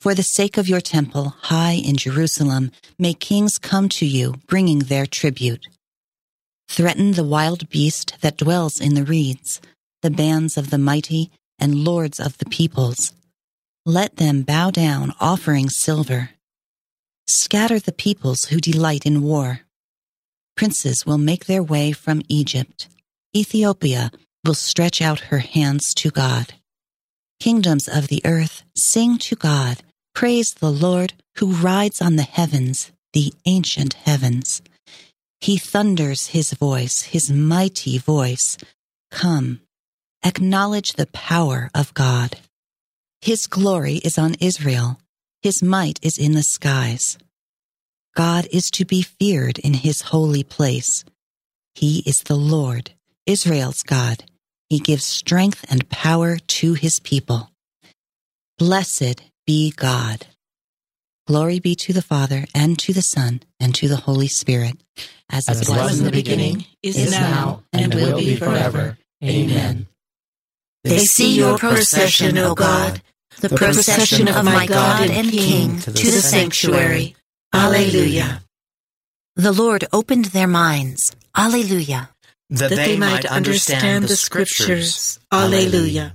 For 0.00 0.14
the 0.14 0.22
sake 0.22 0.56
of 0.56 0.68
your 0.68 0.80
temple, 0.80 1.34
high 1.42 1.72
in 1.72 1.96
Jerusalem, 1.96 2.70
may 3.00 3.14
kings 3.14 3.58
come 3.58 3.88
to 3.88 4.06
you, 4.06 4.36
bringing 4.46 4.78
their 4.78 5.06
tribute. 5.06 5.66
Threaten 6.68 7.12
the 7.12 7.24
wild 7.24 7.68
beast 7.68 8.14
that 8.20 8.36
dwells 8.36 8.80
in 8.80 8.94
the 8.94 9.04
reeds, 9.04 9.60
the 10.02 10.10
bands 10.10 10.56
of 10.56 10.70
the 10.70 10.78
mighty 10.78 11.32
and 11.58 11.84
lords 11.84 12.20
of 12.20 12.38
the 12.38 12.46
peoples. 12.46 13.12
Let 13.84 14.18
them 14.18 14.42
bow 14.42 14.70
down, 14.70 15.14
offering 15.18 15.68
silver. 15.68 16.30
Scatter 17.28 17.80
the 17.80 17.92
peoples 17.92 18.44
who 18.46 18.60
delight 18.60 19.04
in 19.04 19.22
war. 19.22 19.60
Princes 20.56 21.04
will 21.04 21.18
make 21.18 21.46
their 21.46 21.62
way 21.62 21.92
from 21.92 22.22
Egypt. 22.28 22.88
Ethiopia 23.34 24.10
will 24.44 24.54
stretch 24.54 25.02
out 25.02 25.28
her 25.30 25.40
hands 25.40 25.92
to 25.94 26.10
God. 26.10 26.54
Kingdoms 27.40 27.88
of 27.88 28.08
the 28.08 28.22
earth, 28.24 28.62
sing 28.76 29.18
to 29.18 29.34
God. 29.36 29.82
Praise 30.14 30.54
the 30.54 30.70
Lord 30.70 31.14
who 31.38 31.52
rides 31.52 32.00
on 32.00 32.16
the 32.16 32.22
heavens, 32.22 32.92
the 33.12 33.34
ancient 33.44 33.94
heavens. 33.94 34.62
He 35.40 35.58
thunders 35.58 36.28
his 36.28 36.52
voice, 36.52 37.02
his 37.02 37.30
mighty 37.30 37.98
voice. 37.98 38.56
Come, 39.10 39.60
acknowledge 40.24 40.92
the 40.92 41.06
power 41.08 41.70
of 41.74 41.92
God. 41.92 42.38
His 43.20 43.46
glory 43.46 43.96
is 43.96 44.16
on 44.16 44.34
Israel. 44.40 44.98
His 45.42 45.62
might 45.62 45.98
is 46.02 46.18
in 46.18 46.32
the 46.32 46.42
skies. 46.42 47.18
God 48.14 48.46
is 48.50 48.70
to 48.72 48.84
be 48.84 49.02
feared 49.02 49.58
in 49.58 49.74
his 49.74 50.00
holy 50.00 50.42
place. 50.42 51.04
He 51.74 52.02
is 52.06 52.18
the 52.24 52.36
Lord, 52.36 52.92
Israel's 53.26 53.82
God. 53.82 54.24
He 54.70 54.78
gives 54.78 55.04
strength 55.04 55.64
and 55.68 55.88
power 55.88 56.38
to 56.38 56.74
his 56.74 56.98
people. 57.00 57.50
Blessed 58.58 59.22
be 59.46 59.70
God. 59.70 60.26
Glory 61.26 61.58
be 61.58 61.74
to 61.74 61.92
the 61.92 62.02
Father, 62.02 62.46
and 62.54 62.78
to 62.78 62.92
the 62.92 63.02
Son, 63.02 63.42
and 63.58 63.74
to 63.74 63.88
the 63.88 63.96
Holy 63.96 64.28
Spirit, 64.28 64.76
as, 65.28 65.48
As 65.48 65.60
it 65.60 65.68
it 65.68 65.70
was 65.72 65.98
in 65.98 66.04
the 66.04 66.12
beginning, 66.12 66.64
is 66.82 67.10
now, 67.10 67.64
and 67.72 67.92
will 67.92 68.18
be 68.18 68.36
forever. 68.36 68.96
Amen. 69.22 69.88
They 70.84 70.98
see 70.98 71.36
your 71.36 71.58
procession, 71.58 72.38
O 72.38 72.54
God, 72.54 73.02
the 73.40 73.50
procession 73.50 74.28
of 74.28 74.44
my 74.44 74.66
God 74.66 75.10
and 75.10 75.30
King 75.30 75.80
to 75.80 75.90
the 75.90 76.22
sanctuary. 76.22 77.16
Alleluia. 77.52 78.42
The 79.36 79.52
Lord 79.52 79.84
opened 79.92 80.26
their 80.26 80.46
minds. 80.46 81.14
Alleluia. 81.36 82.10
That, 82.48 82.70
That 82.70 82.76
they 82.76 82.96
might 82.96 83.26
understand 83.26 84.04
the 84.04 84.16
scriptures. 84.16 85.18
Alleluia. 85.32 86.14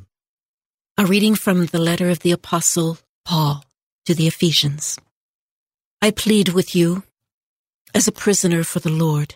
A 0.97 1.05
reading 1.05 1.35
from 1.35 1.67
the 1.67 1.79
letter 1.79 2.09
of 2.09 2.19
the 2.19 2.31
Apostle 2.31 2.97
Paul 3.25 3.63
to 4.05 4.15
the 4.15 4.27
Ephesians. 4.27 4.97
I 6.01 6.11
plead 6.11 6.49
with 6.49 6.75
you, 6.75 7.03
as 7.93 8.07
a 8.07 8.11
prisoner 8.11 8.63
for 8.63 8.79
the 8.79 8.89
Lord, 8.89 9.35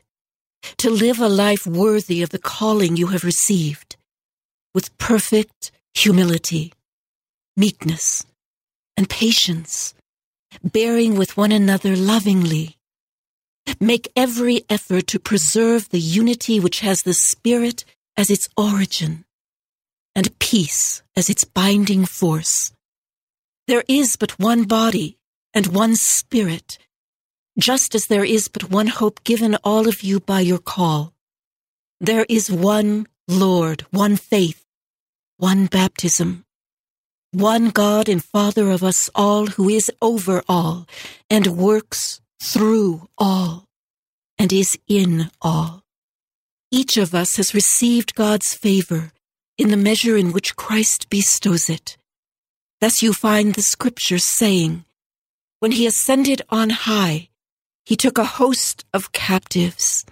to 0.77 0.89
live 0.89 1.19
a 1.19 1.29
life 1.29 1.67
worthy 1.67 2.23
of 2.23 2.29
the 2.29 2.39
calling 2.39 2.97
you 2.97 3.07
have 3.07 3.23
received, 3.23 3.97
with 4.73 4.97
perfect 4.97 5.71
humility, 5.93 6.73
meekness, 7.57 8.25
and 8.97 9.09
patience, 9.09 9.93
bearing 10.63 11.17
with 11.17 11.37
one 11.37 11.51
another 11.51 11.95
lovingly. 11.95 12.77
Make 13.79 14.11
every 14.15 14.63
effort 14.69 15.07
to 15.07 15.19
preserve 15.19 15.89
the 15.89 15.99
unity 15.99 16.59
which 16.59 16.81
has 16.81 17.01
the 17.01 17.13
Spirit 17.13 17.83
as 18.15 18.29
its 18.29 18.47
origin 18.55 19.25
and 20.15 20.37
peace 20.39 21.03
as 21.15 21.29
its 21.29 21.43
binding 21.43 22.05
force. 22.05 22.71
There 23.67 23.83
is 23.87 24.15
but 24.15 24.39
one 24.39 24.63
body 24.63 25.17
and 25.53 25.67
one 25.67 25.95
Spirit, 25.95 26.77
just 27.59 27.95
as 27.95 28.07
there 28.07 28.23
is 28.23 28.47
but 28.47 28.69
one 28.69 28.87
hope 28.87 29.23
given 29.23 29.55
all 29.63 29.87
of 29.87 30.03
you 30.03 30.19
by 30.19 30.39
your 30.39 30.59
call. 30.59 31.13
There 31.99 32.25
is 32.29 32.51
one 32.51 33.07
Lord, 33.27 33.85
one 33.91 34.15
faith, 34.15 34.63
one 35.37 35.65
baptism, 35.65 36.44
one 37.35 37.69
God 37.69 38.07
and 38.07 38.23
Father 38.23 38.71
of 38.71 38.83
us 38.83 39.09
all 39.13 39.47
who 39.47 39.69
is 39.69 39.91
over 40.01 40.41
all 40.47 40.87
and 41.29 41.57
works 41.57 42.21
through 42.41 43.09
all, 43.17 43.65
and 44.37 44.53
is 44.53 44.77
in 44.87 45.29
all. 45.41 45.83
Each 46.71 46.97
of 46.97 47.13
us 47.13 47.35
has 47.35 47.53
received 47.53 48.15
God's 48.15 48.53
favor 48.53 49.11
in 49.57 49.69
the 49.69 49.77
measure 49.77 50.17
in 50.17 50.31
which 50.31 50.55
Christ 50.55 51.09
bestows 51.09 51.69
it. 51.69 51.97
Thus 52.81 53.01
you 53.01 53.13
find 53.13 53.53
the 53.53 53.61
scripture 53.61 54.19
saying, 54.19 54.85
When 55.59 55.71
he 55.71 55.85
ascended 55.85 56.41
on 56.49 56.69
high, 56.69 57.29
he 57.85 57.95
took 57.95 58.17
a 58.17 58.25
host 58.25 58.85
of 58.93 59.11
captives 59.11 60.05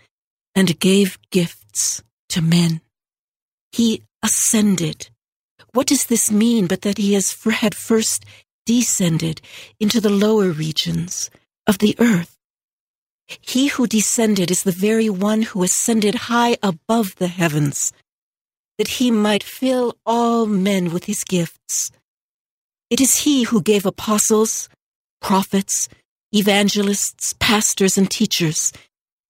and 0.56 0.80
gave 0.80 1.18
gifts 1.32 2.04
to 2.30 2.42
men. 2.42 2.82
He 3.72 4.04
ascended. 4.22 5.10
What 5.74 5.88
does 5.88 6.06
this 6.06 6.32
mean 6.32 6.68
but 6.68 6.84
that 6.84 7.00
he 7.00 7.14
has 7.14 7.36
had 7.44 7.74
first 7.74 8.26
descended 8.66 9.42
into 9.80 10.00
the 10.00 10.12
lower 10.12 10.52
regions 10.52 11.32
of 11.66 11.80
the 11.80 11.96
earth? 12.00 12.38
He 13.42 13.68
who 13.68 13.88
descended 13.88 14.52
is 14.52 14.64
the 14.64 14.72
very 14.72 15.10
one 15.10 15.42
who 15.42 15.64
ascended 15.64 16.30
high 16.30 16.58
above 16.62 17.16
the 17.16 17.28
heavens, 17.28 17.92
that 18.78 19.00
he 19.00 19.10
might 19.10 19.44
fill 19.44 19.98
all 20.06 20.46
men 20.46 20.94
with 20.94 21.06
his 21.06 21.24
gifts. 21.24 21.90
It 22.92 23.02
is 23.02 23.24
he 23.24 23.44
who 23.44 23.60
gave 23.60 23.86
apostles, 23.86 24.70
prophets, 25.22 25.90
evangelists, 26.32 27.34
pastors, 27.40 27.98
and 27.98 28.12
teachers 28.12 28.72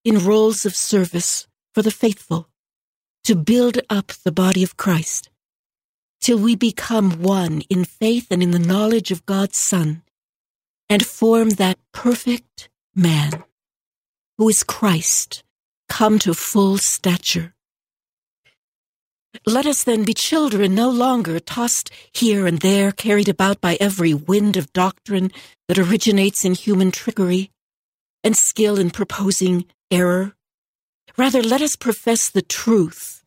in 0.04 0.26
roles 0.26 0.66
of 0.66 0.76
service 0.76 1.48
for 1.74 1.82
the 1.82 1.92
faithful 1.92 2.50
to 3.24 3.36
build 3.36 3.80
up 3.90 4.08
the 4.26 4.32
body 4.34 4.64
of 4.64 4.76
Christ 4.76 5.30
till 6.24 6.40
we 6.40 6.56
become 6.56 7.22
one 7.22 7.62
in 7.70 7.84
faith 7.84 8.28
and 8.32 8.42
in 8.42 8.52
the 8.52 8.58
knowledge 8.58 9.12
of 9.12 9.26
God's 9.26 9.60
Son 9.60 10.02
and 10.90 11.06
form 11.06 11.50
that 11.52 11.78
perfect 11.92 12.70
man 12.96 13.44
who 14.38 14.48
is 14.48 14.64
Christ 14.64 15.44
come 15.90 16.18
to 16.20 16.34
full 16.34 16.78
stature. 16.78 17.54
Let 19.46 19.66
us 19.66 19.84
then 19.84 20.06
be 20.06 20.14
children 20.14 20.74
no 20.74 20.90
longer 20.90 21.42
tossed 21.42 21.92
here 22.14 22.48
and 22.48 22.60
there, 22.60 22.94
carried 22.94 23.28
about 23.28 23.60
by 23.60 23.78
every 23.82 24.14
wind 24.14 24.56
of 24.56 24.72
doctrine 24.72 25.30
that 25.68 25.80
originates 25.80 26.46
in 26.46 26.54
human 26.54 26.92
trickery 26.92 27.52
and 28.24 28.38
skill 28.38 28.80
in 28.80 28.92
proposing 28.92 29.66
error. 29.92 30.36
Rather, 31.18 31.44
let 31.44 31.62
us 31.62 31.76
profess 31.76 32.30
the 32.30 32.42
truth 32.42 33.26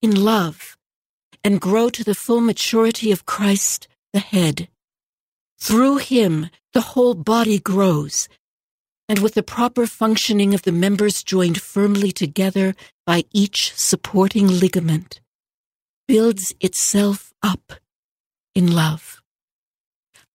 in 0.00 0.24
love 0.24 0.77
and 1.42 1.60
grow 1.60 1.88
to 1.90 2.04
the 2.04 2.14
full 2.14 2.40
maturity 2.40 3.12
of 3.12 3.26
Christ, 3.26 3.88
the 4.12 4.20
head. 4.20 4.68
Through 5.60 5.98
him, 5.98 6.50
the 6.72 6.80
whole 6.92 7.14
body 7.14 7.58
grows, 7.58 8.28
and 9.08 9.20
with 9.20 9.34
the 9.34 9.42
proper 9.42 9.86
functioning 9.86 10.54
of 10.54 10.62
the 10.62 10.72
members 10.72 11.22
joined 11.22 11.60
firmly 11.60 12.12
together 12.12 12.74
by 13.06 13.24
each 13.32 13.72
supporting 13.74 14.46
ligament, 14.46 15.20
builds 16.06 16.54
itself 16.60 17.32
up 17.42 17.72
in 18.54 18.72
love. 18.72 19.20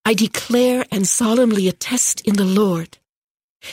I 0.06 0.14
declare 0.14 0.86
and 0.92 1.08
solemnly 1.08 1.68
attest 1.68 2.22
in 2.22 2.36
the 2.36 2.46
Lord 2.46 2.98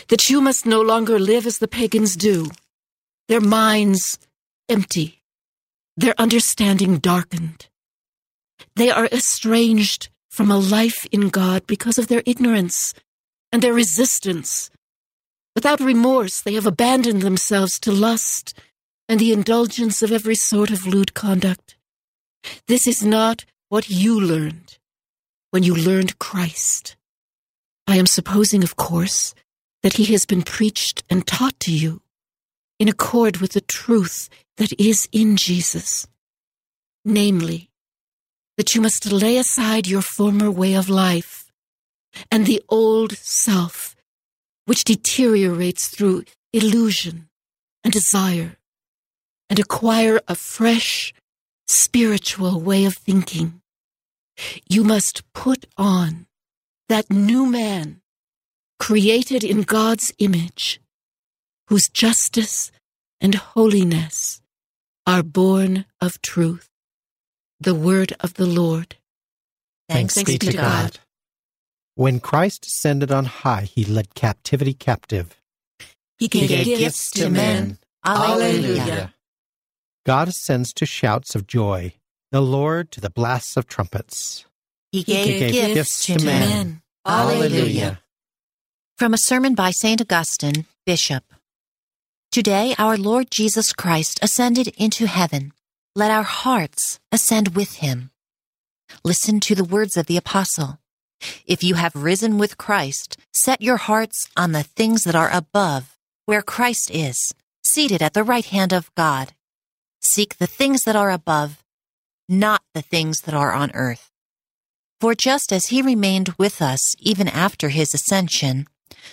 that 0.08 0.28
you 0.28 0.40
must 0.40 0.66
no 0.66 0.80
longer 0.80 1.18
live 1.18 1.46
as 1.46 1.58
the 1.58 1.68
pagans 1.68 2.14
do, 2.14 2.50
their 3.28 3.40
minds 3.40 4.18
empty, 4.68 5.20
their 5.97 6.14
understanding 6.18 6.99
darkened. 6.99 7.68
They 8.76 8.90
are 8.90 9.06
estranged 9.06 10.09
from 10.28 10.50
a 10.50 10.59
life 10.59 11.06
in 11.11 11.28
God 11.28 11.66
because 11.66 11.99
of 11.99 12.09
their 12.09 12.23
ignorance 12.25 12.94
and 13.52 13.62
their 13.62 13.73
resistance. 13.73 14.70
Without 15.54 15.80
remorse, 15.80 16.40
they 16.40 16.54
have 16.54 16.66
abandoned 16.66 17.23
themselves 17.23 17.78
to 17.80 17.92
lust 17.92 18.54
and 19.09 19.18
the 19.18 19.32
indulgence 19.32 20.02
of 20.02 20.12
every 20.12 20.37
sort 20.37 20.70
of 20.70 20.87
lewd 20.87 21.14
conduct. 21.14 21.76
This 22.68 22.87
is 22.87 23.04
not 23.04 23.45
what 23.69 23.91
you 23.91 24.21
learned 24.21 24.78
when 25.50 25.62
you 25.62 25.75
learned 25.75 26.19
Christ. 26.19 26.97
I 27.86 27.97
am 27.97 28.06
supposing, 28.06 28.62
of 28.62 28.76
course, 28.76 29.34
that 29.82 29.95
he 29.95 30.04
has 30.12 30.26
been 30.26 30.43
preached 30.43 31.02
and 31.10 31.26
taught 31.26 31.58
to 31.60 31.73
you 31.73 32.02
in 32.78 32.88
accord 32.88 33.38
with 33.38 33.52
the 33.52 33.60
truth 33.60 34.28
that 34.60 34.78
is 34.78 35.08
in 35.10 35.38
Jesus. 35.38 36.06
Namely, 37.02 37.70
that 38.58 38.75
you 38.75 38.82
must 38.82 39.10
lay 39.10 39.38
aside 39.38 39.86
your 39.86 40.02
former 40.02 40.50
way 40.50 40.75
of 40.75 40.90
life 40.90 41.50
and 42.30 42.44
the 42.44 42.62
old 42.68 43.16
self, 43.16 43.96
which 44.66 44.84
deteriorates 44.84 45.88
through 45.88 46.25
illusion 46.52 47.30
and 47.82 47.90
desire, 47.90 48.58
and 49.49 49.58
acquire 49.58 50.20
a 50.28 50.34
fresh, 50.34 51.14
spiritual 51.66 52.60
way 52.60 52.84
of 52.84 52.99
thinking. 52.99 53.62
You 54.68 54.84
must 54.84 55.23
put 55.32 55.64
on 55.78 56.26
that 56.90 57.10
new 57.10 57.46
man 57.46 58.02
created 58.78 59.42
in 59.42 59.62
God's 59.62 60.12
image, 60.18 60.82
whose 61.68 61.88
justice 61.88 62.70
and 63.23 63.34
holiness 63.36 64.40
are 65.06 65.23
born 65.23 65.86
of 66.00 66.21
truth. 66.23 66.69
The 67.58 67.75
word 67.75 68.15
of 68.21 68.34
the 68.34 68.47
Lord. 68.47 68.97
Thanks, 69.89 70.15
Thanks 70.15 70.30
be 70.32 70.39
to 70.39 70.52
God. 70.52 70.63
God. 70.63 70.99
When 71.95 72.21
Christ 72.21 72.67
ascended 72.67 73.10
on 73.10 73.26
high, 73.26 73.63
he 73.63 73.84
led 73.84 74.15
captivity 74.15 74.73
captive. 74.73 75.36
He 76.19 76.28
gave, 76.28 76.49
he 76.49 76.65
gave 76.65 76.78
gifts 76.78 77.10
to 77.13 77.28
men. 77.28 77.78
Alleluia. 78.06 79.13
God 80.06 80.28
ascends 80.28 80.73
to 80.75 80.86
shouts 80.86 81.34
of 81.34 81.47
joy, 81.47 81.93
the 82.32 82.41
Lord 82.41 82.91
to 82.93 83.00
the 83.00 83.10
blasts 83.10 83.56
of 83.56 83.67
trumpets. 83.67 84.47
He 84.93 85.02
gave, 85.02 85.26
he 85.26 85.39
gave 85.39 85.52
gifts, 85.52 85.75
gifts, 85.75 86.06
to 86.06 86.25
men. 86.25 86.49
men. 86.49 86.82
Alleluia. 87.06 88.00
From 88.97 89.15
a 89.15 89.19
sermon 89.19 89.54
by 89.54 89.71
St. 89.71 90.00
Augustine, 90.00 90.67
Bishop. 90.86 91.25
Today, 92.32 92.76
our 92.78 92.97
Lord 92.97 93.28
Jesus 93.32 93.73
Christ 93.73 94.21
ascended 94.23 94.69
into 94.78 95.08
heaven. 95.08 95.52
Let 95.97 96.12
our 96.12 96.23
hearts 96.23 97.00
ascend 97.10 97.56
with 97.56 97.78
him. 97.78 98.12
Listen 99.02 99.40
to 99.40 99.56
the 99.56 99.64
words 99.64 99.97
of 99.97 100.06
the 100.06 100.16
Apostle. 100.16 100.78
If 101.45 101.64
you 101.64 101.75
have 101.75 101.97
risen 101.97 102.38
with 102.38 102.56
Christ, 102.56 103.16
set 103.34 103.60
your 103.60 103.78
hearts 103.78 104.28
on 104.36 104.52
the 104.52 104.62
things 104.62 105.02
that 105.02 105.16
are 105.16 105.28
above, 105.32 105.99
where 106.26 106.40
Christ 106.40 106.88
is, 106.93 107.34
seated 107.64 108.00
at 108.00 108.14
the 108.14 108.23
right 108.23 108.47
hand 108.47 108.73
of 108.73 108.95
God. 108.95 109.32
Seek 110.00 110.38
the 110.38 110.47
things 110.47 110.82
that 110.82 110.95
are 110.95 111.10
above, 111.10 111.64
not 112.28 112.62
the 112.75 112.82
things 112.82 113.23
that 113.23 113.34
are 113.34 113.52
on 113.52 113.73
earth. 113.75 114.08
For 115.00 115.16
just 115.16 115.52
as 115.52 115.66
he 115.66 115.82
remained 115.82 116.34
with 116.38 116.62
us 116.62 116.95
even 117.00 117.26
after 117.26 117.71
his 117.71 117.93
ascension, 117.93 118.69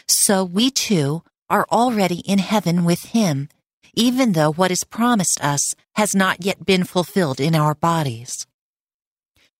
so 0.08 0.44
we 0.44 0.70
too 0.70 1.24
are 1.50 1.66
already 1.72 2.20
in 2.20 2.40
heaven 2.40 2.84
with 2.86 3.06
him, 3.06 3.50
even 3.94 4.34
though 4.34 4.52
what 4.52 4.72
is 4.72 4.84
promised 4.84 5.44
us 5.44 5.74
has 5.96 6.16
not 6.16 6.46
yet 6.46 6.66
been 6.66 6.84
fulfilled 6.84 7.40
in 7.40 7.56
our 7.56 7.76
bodies. 7.76 8.46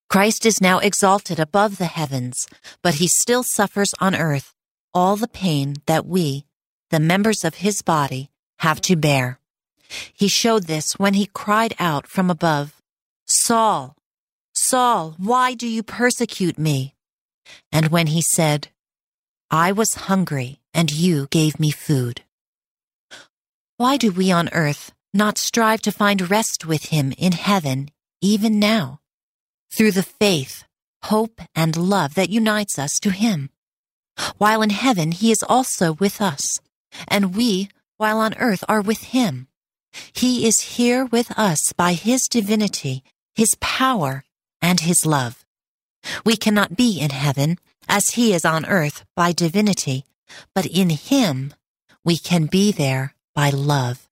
Christ 0.10 0.46
is 0.46 0.62
now 0.62 0.80
exalted 0.80 1.40
above 1.40 1.78
the 1.78 1.86
heavens, 1.86 2.48
but 2.82 2.96
he 2.96 3.08
still 3.08 3.44
suffers 3.44 3.94
on 4.00 4.16
earth 4.16 4.54
all 4.94 5.16
the 5.16 5.28
pain 5.28 5.76
that 5.86 6.06
we, 6.06 6.46
the 6.90 7.00
members 7.00 7.44
of 7.44 7.56
his 7.56 7.82
body, 7.82 8.30
have 8.60 8.82
to 8.82 8.96
bear. 8.96 9.40
He 10.14 10.28
showed 10.28 10.64
this 10.64 10.94
when 10.98 11.14
he 11.14 11.28
cried 11.28 11.76
out 11.80 12.08
from 12.08 12.30
above, 12.30 12.82
Saul, 13.28 13.96
Saul, 14.54 15.14
why 15.18 15.54
do 15.54 15.68
you 15.68 15.84
persecute 15.84 16.58
me? 16.58 16.96
And 17.72 17.90
when 17.90 18.08
he 18.08 18.22
said, 18.22 18.70
I 19.52 19.72
was 19.72 19.94
hungry 20.10 20.60
and 20.78 20.90
you 20.92 21.28
gave 21.32 21.60
me 21.60 21.72
food. 21.72 22.22
Why 23.76 23.98
do 23.98 24.12
we 24.12 24.32
on 24.32 24.48
earth 24.54 24.94
not 25.14 25.38
strive 25.38 25.82
to 25.82 25.92
find 25.92 26.32
rest 26.32 26.66
with 26.66 26.86
him 26.86 27.14
in 27.18 27.34
heaven 27.34 27.90
even 28.22 28.60
now? 28.60 29.02
Through 29.76 29.92
the 29.92 30.04
faith, 30.04 30.64
hope, 31.04 31.42
and 31.54 31.76
love 31.76 32.14
that 32.14 32.30
unites 32.30 32.80
us 32.80 32.98
to 33.02 33.10
him. 33.10 33.50
While 34.38 34.62
in 34.62 34.70
heaven, 34.70 35.12
he 35.12 35.32
is 35.32 35.44
also 35.44 35.94
with 35.94 36.22
us, 36.22 36.60
and 37.10 37.36
we, 37.36 37.68
while 37.98 38.20
on 38.20 38.34
earth, 38.38 38.64
are 38.70 38.82
with 38.82 39.04
him. 39.16 39.50
He 40.14 40.48
is 40.48 40.78
here 40.78 41.06
with 41.06 41.38
us 41.38 41.74
by 41.74 41.94
His 41.94 42.28
divinity, 42.28 43.04
His 43.36 43.56
power, 43.60 44.24
and 44.62 44.80
His 44.80 45.06
love. 45.06 45.46
We 46.26 46.38
cannot 46.38 46.78
be 46.78 47.00
in 47.00 47.10
heaven 47.10 47.58
as 47.88 48.10
He 48.10 48.34
is 48.34 48.46
on 48.46 48.66
earth 48.66 49.06
by 49.16 49.32
divinity, 49.32 50.06
but 50.54 50.66
in 50.66 50.90
Him 50.90 51.54
we 52.04 52.18
can 52.18 52.46
be 52.46 52.72
there 52.72 53.14
by 53.34 53.50
love. 53.50 54.08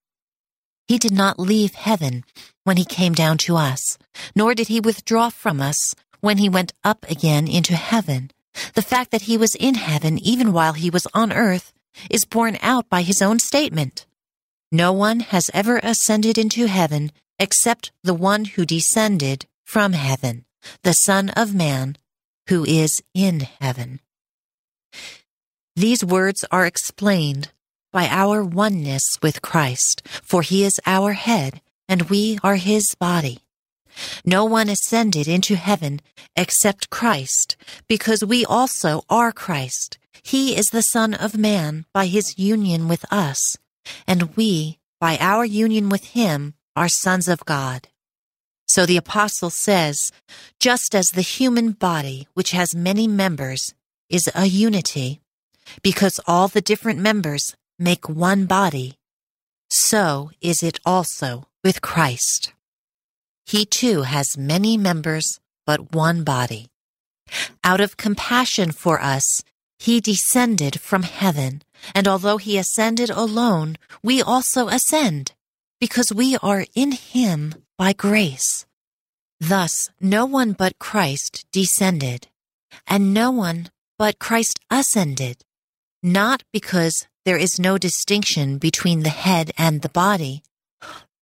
He 0.88 0.98
did 0.98 1.12
not 1.12 1.38
leave 1.38 1.74
heaven 1.74 2.24
when 2.64 2.76
He 2.76 2.84
came 2.84 3.12
down 3.12 3.38
to 3.38 3.56
us, 3.56 3.98
nor 4.34 4.54
did 4.54 4.68
He 4.68 4.80
withdraw 4.80 5.30
from 5.30 5.60
us 5.60 5.94
when 6.20 6.38
He 6.38 6.48
went 6.48 6.72
up 6.84 7.04
again 7.10 7.48
into 7.48 7.74
heaven. 7.74 8.30
The 8.74 8.82
fact 8.82 9.10
that 9.10 9.22
He 9.22 9.36
was 9.36 9.54
in 9.54 9.74
heaven 9.74 10.18
even 10.18 10.52
while 10.52 10.74
He 10.74 10.90
was 10.90 11.06
on 11.14 11.32
earth 11.32 11.72
is 12.10 12.24
borne 12.24 12.58
out 12.62 12.88
by 12.88 13.02
his 13.02 13.22
own 13.22 13.38
statement. 13.38 14.06
No 14.72 14.92
one 14.92 15.20
has 15.20 15.50
ever 15.54 15.80
ascended 15.82 16.38
into 16.38 16.66
heaven 16.66 17.12
except 17.38 17.92
the 18.02 18.14
one 18.14 18.44
who 18.44 18.64
descended 18.64 19.46
from 19.64 19.92
heaven, 19.92 20.44
the 20.82 20.92
Son 20.92 21.30
of 21.30 21.54
Man, 21.54 21.96
who 22.48 22.64
is 22.64 23.02
in 23.14 23.40
heaven. 23.40 24.00
These 25.76 26.02
words 26.02 26.42
are 26.50 26.64
explained 26.64 27.52
by 27.92 28.08
our 28.08 28.42
oneness 28.42 29.04
with 29.22 29.42
Christ, 29.42 30.02
for 30.22 30.40
he 30.40 30.64
is 30.64 30.80
our 30.86 31.12
head 31.12 31.60
and 31.86 32.08
we 32.08 32.38
are 32.42 32.56
his 32.56 32.94
body. 32.98 33.40
No 34.24 34.44
one 34.44 34.70
ascended 34.70 35.28
into 35.28 35.56
heaven 35.56 36.00
except 36.34 36.90
Christ, 36.90 37.56
because 37.88 38.24
we 38.24 38.44
also 38.44 39.02
are 39.08 39.32
Christ. 39.32 39.98
He 40.22 40.56
is 40.56 40.66
the 40.66 40.82
Son 40.82 41.14
of 41.14 41.36
Man 41.36 41.84
by 41.92 42.06
his 42.06 42.38
union 42.38 42.88
with 42.88 43.04
us, 43.12 43.56
and 44.06 44.34
we, 44.36 44.78
by 44.98 45.16
our 45.20 45.44
union 45.44 45.88
with 45.88 46.04
him, 46.04 46.54
are 46.74 46.88
sons 46.88 47.28
of 47.28 47.44
God. 47.44 47.88
So 48.66 48.84
the 48.84 48.96
apostle 48.96 49.50
says, 49.50 50.10
just 50.58 50.94
as 50.94 51.06
the 51.08 51.22
human 51.22 51.72
body, 51.72 52.28
which 52.34 52.50
has 52.50 52.74
many 52.74 53.06
members, 53.06 53.74
is 54.10 54.28
a 54.34 54.46
unity, 54.46 55.20
because 55.82 56.20
all 56.26 56.48
the 56.48 56.60
different 56.60 57.00
members 57.00 57.54
make 57.78 58.08
one 58.08 58.46
body, 58.46 58.96
so 59.68 60.30
is 60.40 60.62
it 60.62 60.78
also 60.84 61.48
with 61.64 61.82
Christ. 61.82 62.52
He 63.44 63.64
too 63.64 64.02
has 64.02 64.38
many 64.38 64.76
members, 64.76 65.40
but 65.66 65.94
one 65.94 66.24
body. 66.24 66.66
Out 67.64 67.80
of 67.80 67.96
compassion 67.96 68.70
for 68.70 69.00
us, 69.00 69.42
he 69.78 70.00
descended 70.00 70.80
from 70.80 71.02
heaven, 71.02 71.62
and 71.94 72.08
although 72.08 72.38
he 72.38 72.56
ascended 72.56 73.10
alone, 73.10 73.76
we 74.02 74.22
also 74.22 74.68
ascend, 74.68 75.32
because 75.80 76.12
we 76.12 76.36
are 76.38 76.66
in 76.74 76.92
him 76.92 77.54
by 77.76 77.92
grace. 77.92 78.64
Thus, 79.38 79.90
no 80.00 80.24
one 80.24 80.52
but 80.52 80.78
Christ 80.78 81.44
descended, 81.52 82.28
and 82.86 83.12
no 83.12 83.30
one 83.30 83.68
but 83.98 84.18
Christ 84.18 84.60
ascended, 84.70 85.44
not 86.06 86.44
because 86.52 87.08
there 87.24 87.36
is 87.36 87.58
no 87.58 87.76
distinction 87.76 88.58
between 88.58 89.02
the 89.02 89.08
head 89.08 89.50
and 89.58 89.82
the 89.82 89.88
body, 89.88 90.44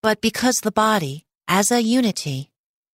but 0.03 0.21
because 0.21 0.57
the 0.57 0.71
body, 0.71 1.25
as 1.47 1.71
a 1.71 1.81
unity, 1.81 2.51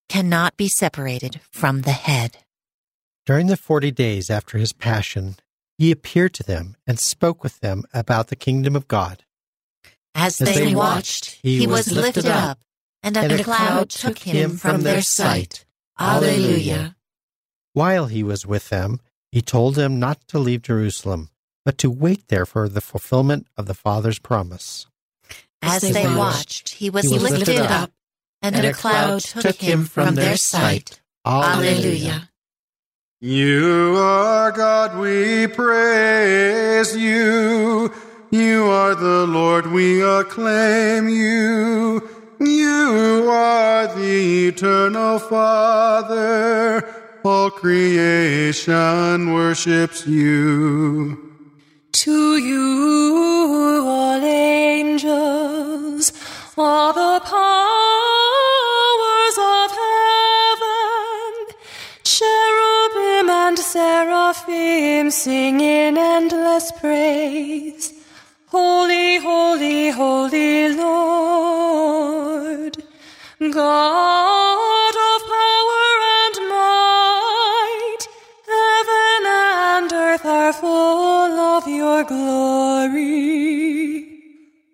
cannot 0.08 0.56
be 0.56 0.68
separated 0.68 1.40
from 1.50 1.82
the 1.82 1.92
head. 1.92 2.38
During 3.26 3.46
the 3.46 3.58
forty 3.58 3.90
days 3.90 4.30
after 4.30 4.56
his 4.56 4.72
passion, 4.72 5.36
he 5.76 5.90
appeared 5.90 6.32
to 6.34 6.42
them 6.42 6.76
and 6.86 6.98
spoke 6.98 7.42
with 7.42 7.60
them 7.60 7.84
about 7.92 8.28
the 8.28 8.36
kingdom 8.36 8.74
of 8.74 8.88
God. 8.88 9.24
As, 10.14 10.40
As 10.40 10.48
they, 10.48 10.64
they, 10.66 10.74
watched, 10.74 11.38
he, 11.42 11.58
he 11.58 11.66
was 11.66 11.92
lifted 11.92 12.26
up, 12.26 12.58
and 13.02 13.18
a, 13.18 13.20
and 13.20 13.32
a 13.32 13.44
cloud 13.44 13.90
took 13.90 14.18
him 14.18 14.56
from 14.56 14.80
their 14.80 15.02
sight. 15.02 15.66
Alleluia. 15.98 16.96
While 17.74 18.06
he 18.06 18.22
was 18.22 18.46
with 18.46 18.70
them, 18.70 19.00
he 19.30 19.42
told 19.42 19.74
them 19.74 19.98
not 19.98 20.26
to 20.28 20.38
leave 20.38 20.62
Jerusalem, 20.62 21.28
but 21.64 21.78
to 21.78 21.90
wait 21.90 22.28
there 22.28 22.46
for 22.46 22.68
the 22.68 22.80
fulfillment 22.80 23.46
of 23.56 23.66
the 23.66 23.74
Father's 23.74 24.18
promise. 24.18 24.86
As 25.62 25.82
they 25.82 26.06
watched, 26.06 26.70
he 26.70 26.90
was, 26.90 27.04
he 27.04 27.14
was 27.14 27.22
lifted 27.22 27.58
up, 27.58 27.92
and, 28.40 28.56
and 28.56 28.66
a 28.66 28.72
cloud 28.72 29.20
took 29.20 29.56
him 29.56 29.84
from 29.84 30.16
their 30.16 30.36
sight. 30.36 31.00
Alleluia. 31.24 32.28
You 33.20 33.96
are 33.98 34.50
God, 34.50 34.98
we 34.98 35.46
praise 35.46 36.96
you. 36.96 37.92
You 38.32 38.64
are 38.64 38.96
the 38.96 39.26
Lord, 39.26 39.68
we 39.68 40.02
acclaim 40.02 41.08
you. 41.08 42.08
You 42.40 43.28
are 43.30 43.86
the 43.94 44.48
eternal 44.48 45.20
Father. 45.20 46.82
All 47.24 47.50
creation 47.50 49.32
worships 49.32 50.04
you. 50.04 51.31
To 51.92 52.36
you, 52.38 53.84
all 53.86 54.24
angels, 54.24 56.12
all 56.56 56.92
the 56.94 57.20
powers 57.20 57.36
of 59.38 59.70
heaven, 59.84 61.32
cherubim 62.02 63.28
and 63.30 63.58
seraphim 63.58 65.10
sing 65.10 65.60
in 65.60 65.98
endless 65.98 66.72
praise. 66.80 67.92
Holy, 68.46 69.18
holy, 69.18 69.90
holy 69.90 70.74
Lord, 70.74 72.02
God 73.52 74.31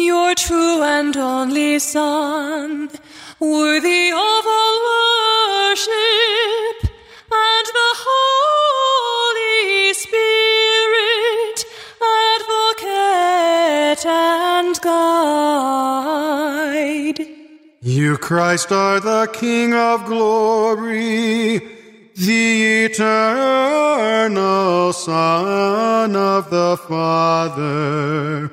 your 0.00 0.34
true 0.34 0.82
and 0.82 1.16
only 1.16 1.78
Son, 1.78 2.90
worthy 3.38 4.10
of 4.10 4.46
all 4.56 4.76
worship 4.90 6.90
and 7.32 7.66
the 7.78 7.92
Holy 8.06 9.94
Spirit, 9.94 11.64
advocate 12.36 14.04
and 14.06 14.80
guide. 14.80 15.00
You, 17.82 18.16
Christ, 18.16 18.72
are 18.72 19.00
the 19.00 19.26
King 19.32 19.74
of 19.74 20.06
glory 20.06 21.60
the 22.20 22.84
eternal 22.84 23.32
Son 24.92 26.14
of 26.14 26.50
the 26.50 26.76
Father. 26.76 28.52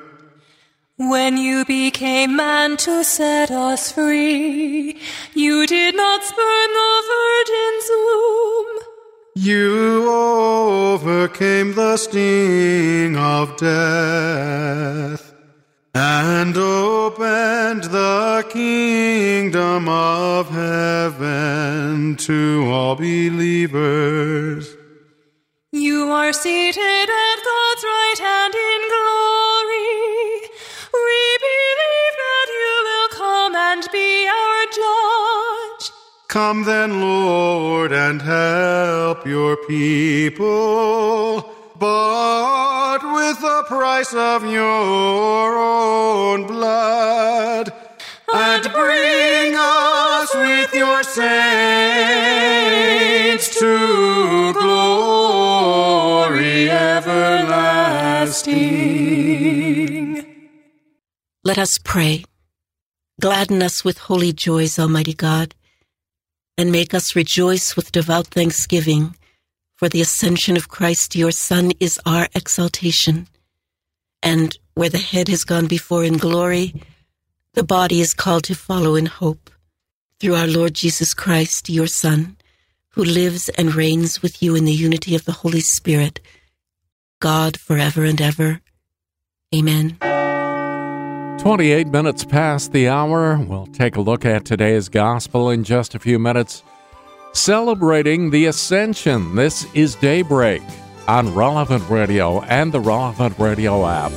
When 1.00 1.36
you 1.36 1.64
became 1.64 2.34
man 2.34 2.76
to 2.78 3.04
set 3.04 3.52
us 3.52 3.92
free, 3.92 5.00
you 5.32 5.64
did 5.68 5.94
not 5.94 6.24
spurn 6.24 6.70
the 6.74 7.02
virgin's 7.14 7.88
womb. 7.88 8.78
You 9.36 10.10
overcame 10.10 11.76
the 11.76 11.96
sting 11.98 13.16
of 13.16 13.56
death 13.58 15.32
and 15.94 16.56
opened 16.56 17.84
the 17.84 18.44
kingdom 18.50 19.88
of 19.88 20.50
heaven 20.50 22.16
to 22.16 22.64
all 22.72 22.96
believers. 22.96 24.76
You 25.70 26.08
are 26.10 26.32
seated 26.32 27.08
at 27.08 27.36
God's 27.44 27.84
right 27.84 27.97
Come 36.38 36.62
then, 36.62 36.90
Lord, 37.00 37.90
and 37.90 38.22
help 38.22 39.26
your 39.26 39.56
people 39.66 41.42
bought 41.76 43.02
with 43.02 43.40
the 43.40 43.64
price 43.66 44.14
of 44.14 44.44
your 44.44 45.58
own 45.58 46.46
blood, 46.46 47.72
and 48.32 48.62
bring 48.72 49.56
us 49.56 50.32
with 50.32 50.72
your 50.74 51.02
saints 51.02 51.18
to 53.58 54.52
glory 54.52 55.90
everlasting. 56.70 57.48
Let 61.42 61.58
us 61.58 61.78
pray. 61.82 62.24
Gladden 63.20 63.60
us 63.60 63.84
with 63.84 63.98
holy 63.98 64.32
joys, 64.32 64.78
Almighty 64.78 65.14
God, 65.14 65.56
and 66.58 66.72
make 66.72 66.92
us 66.92 67.14
rejoice 67.14 67.76
with 67.76 67.92
devout 67.92 68.26
thanksgiving 68.26 69.14
for 69.76 69.88
the 69.88 70.00
ascension 70.00 70.56
of 70.56 70.68
Christ, 70.68 71.14
your 71.14 71.30
Son, 71.30 71.70
is 71.78 72.00
our 72.04 72.26
exaltation. 72.34 73.28
And 74.24 74.58
where 74.74 74.88
the 74.88 74.98
head 74.98 75.28
has 75.28 75.44
gone 75.44 75.68
before 75.68 76.02
in 76.02 76.16
glory, 76.16 76.74
the 77.54 77.62
body 77.62 78.00
is 78.00 78.12
called 78.12 78.42
to 78.44 78.56
follow 78.56 78.96
in 78.96 79.06
hope. 79.06 79.50
Through 80.18 80.34
our 80.34 80.48
Lord 80.48 80.74
Jesus 80.74 81.14
Christ, 81.14 81.68
your 81.68 81.86
Son, 81.86 82.36
who 82.90 83.04
lives 83.04 83.48
and 83.50 83.76
reigns 83.76 84.20
with 84.20 84.42
you 84.42 84.56
in 84.56 84.64
the 84.64 84.72
unity 84.72 85.14
of 85.14 85.24
the 85.24 85.32
Holy 85.32 85.60
Spirit, 85.60 86.18
God 87.20 87.56
forever 87.56 88.04
and 88.04 88.20
ever. 88.20 88.60
Amen. 89.54 89.96
28 91.38 91.86
minutes 91.86 92.24
past 92.24 92.72
the 92.72 92.88
hour. 92.88 93.38
We'll 93.38 93.68
take 93.68 93.94
a 93.94 94.00
look 94.00 94.24
at 94.24 94.44
today's 94.44 94.88
gospel 94.88 95.50
in 95.50 95.62
just 95.62 95.94
a 95.94 96.00
few 96.00 96.18
minutes. 96.18 96.64
Celebrating 97.32 98.30
the 98.30 98.46
Ascension. 98.46 99.36
This 99.36 99.72
is 99.72 99.94
Daybreak 99.94 100.62
on 101.06 101.32
Relevant 101.34 101.88
Radio 101.88 102.40
and 102.42 102.72
the 102.72 102.80
Relevant 102.80 103.38
Radio 103.38 103.86
app. 103.86 104.10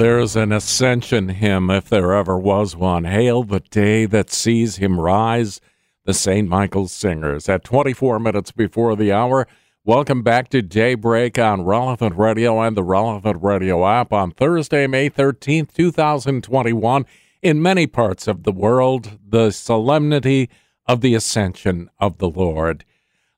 There's 0.00 0.34
an 0.34 0.50
ascension 0.50 1.28
hymn 1.28 1.68
if 1.68 1.90
there 1.90 2.14
ever 2.14 2.38
was 2.38 2.74
one. 2.74 3.04
Hail 3.04 3.42
the 3.42 3.60
day 3.60 4.06
that 4.06 4.30
sees 4.30 4.76
him 4.76 4.98
rise. 4.98 5.60
The 6.06 6.14
St. 6.14 6.48
Michael's 6.48 6.90
Singers 6.90 7.50
at 7.50 7.64
24 7.64 8.18
minutes 8.18 8.50
before 8.50 8.96
the 8.96 9.12
hour. 9.12 9.46
Welcome 9.84 10.22
back 10.22 10.48
to 10.50 10.62
Daybreak 10.62 11.38
on 11.38 11.66
Relevant 11.66 12.16
Radio 12.16 12.62
and 12.62 12.74
the 12.78 12.82
Relevant 12.82 13.42
Radio 13.42 13.86
app 13.86 14.10
on 14.10 14.30
Thursday, 14.30 14.86
May 14.86 15.10
13th, 15.10 15.74
2021. 15.74 17.04
In 17.42 17.60
many 17.60 17.86
parts 17.86 18.26
of 18.26 18.44
the 18.44 18.52
world, 18.52 19.18
the 19.22 19.50
solemnity 19.50 20.48
of 20.86 21.02
the 21.02 21.14
ascension 21.14 21.90
of 21.98 22.16
the 22.16 22.30
Lord. 22.30 22.86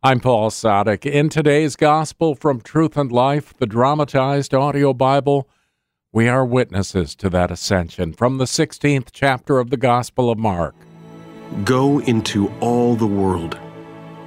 I'm 0.00 0.20
Paul 0.20 0.50
Sadek. 0.50 1.04
In 1.04 1.28
today's 1.28 1.74
Gospel 1.74 2.36
from 2.36 2.60
Truth 2.60 2.96
and 2.96 3.10
Life, 3.10 3.52
the 3.58 3.66
dramatized 3.66 4.54
audio 4.54 4.92
Bible, 4.92 5.48
we 6.14 6.28
are 6.28 6.44
witnesses 6.44 7.14
to 7.14 7.30
that 7.30 7.50
ascension 7.50 8.12
from 8.12 8.36
the 8.36 8.44
16th 8.44 9.08
chapter 9.12 9.58
of 9.58 9.70
the 9.70 9.78
Gospel 9.78 10.28
of 10.28 10.38
Mark. 10.38 10.74
Go 11.64 12.00
into 12.00 12.52
all 12.60 12.94
the 12.94 13.06
world 13.06 13.58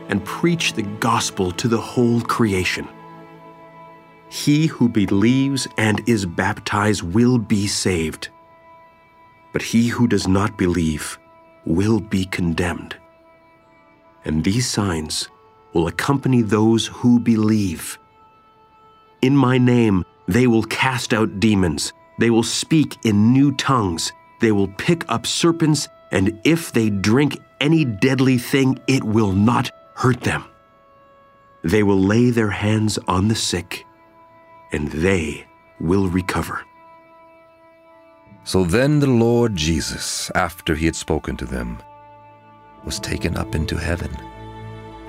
and 0.10 0.26
preach 0.26 0.74
the 0.74 0.82
gospel 1.00 1.52
to 1.52 1.68
the 1.68 1.78
whole 1.78 2.22
creation. 2.22 2.88
He 4.30 4.66
who 4.66 4.90
believes 4.90 5.68
and 5.78 6.02
is 6.10 6.26
baptized 6.26 7.04
will 7.04 7.38
be 7.38 7.68
saved, 7.68 8.30
but 9.54 9.62
he 9.62 9.88
who 9.88 10.08
does 10.08 10.28
not 10.28 10.58
believe 10.58 11.20
will 11.66 12.00
be 12.00 12.26
condemned. 12.26 12.96
And 14.24 14.44
these 14.44 14.68
signs 14.68 15.30
will 15.74 15.88
accompany 15.88 16.42
those 16.42 16.88
who 16.88 17.20
believe. 17.20 18.00
In 19.22 19.38
my 19.38 19.60
name, 19.60 20.04
they 20.28 20.48
will 20.48 20.64
cast 20.64 21.14
out 21.14 21.40
demons. 21.40 21.94
They 22.20 22.30
will 22.30 22.44
speak 22.44 22.98
in 23.06 23.34
new 23.34 23.52
tongues. 23.56 24.12
They 24.42 24.52
will 24.52 24.68
pick 24.68 25.04
up 25.10 25.26
serpents, 25.26 25.88
and 26.12 26.40
if 26.44 26.72
they 26.72 26.90
drink 26.90 27.40
any 27.62 27.86
deadly 27.86 28.38
thing, 28.38 28.80
it 28.88 29.04
will 29.04 29.32
not 29.32 29.72
hurt 29.96 30.22
them. 30.22 30.46
They 31.64 31.84
will 31.84 32.00
lay 32.00 32.30
their 32.30 32.52
hands 32.52 33.00
on 33.08 33.28
the 33.28 33.36
sick, 33.36 33.86
and 34.72 34.92
they 34.92 35.46
will 35.80 36.08
recover. 36.08 36.62
So 38.44 38.64
then 38.64 39.00
the 39.00 39.08
Lord 39.08 39.56
Jesus, 39.56 40.30
after 40.36 40.76
he 40.76 40.86
had 40.86 40.96
spoken 40.96 41.36
to 41.38 41.46
them, 41.46 41.82
was 42.84 43.00
taken 43.00 43.36
up 43.36 43.56
into 43.56 43.78
heaven 43.78 44.16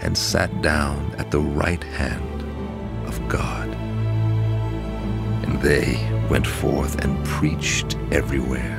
and 0.00 0.16
sat 0.16 0.62
down 0.62 1.14
at 1.18 1.30
the 1.30 1.40
right 1.40 1.82
hand 1.84 2.42
of 3.06 3.28
God. 3.28 3.85
They 5.60 5.98
went 6.28 6.46
forth 6.46 7.02
and 7.02 7.24
preached 7.24 7.96
everywhere, 8.12 8.78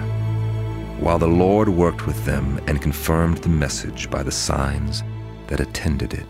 while 0.99 1.17
the 1.17 1.27
Lord 1.27 1.67
worked 1.69 2.05
with 2.05 2.23
them 2.23 2.61
and 2.67 2.81
confirmed 2.81 3.39
the 3.39 3.49
message 3.49 4.09
by 4.11 4.21
the 4.21 4.31
signs 4.31 5.03
that 5.47 5.59
attended 5.59 6.13
it. 6.13 6.27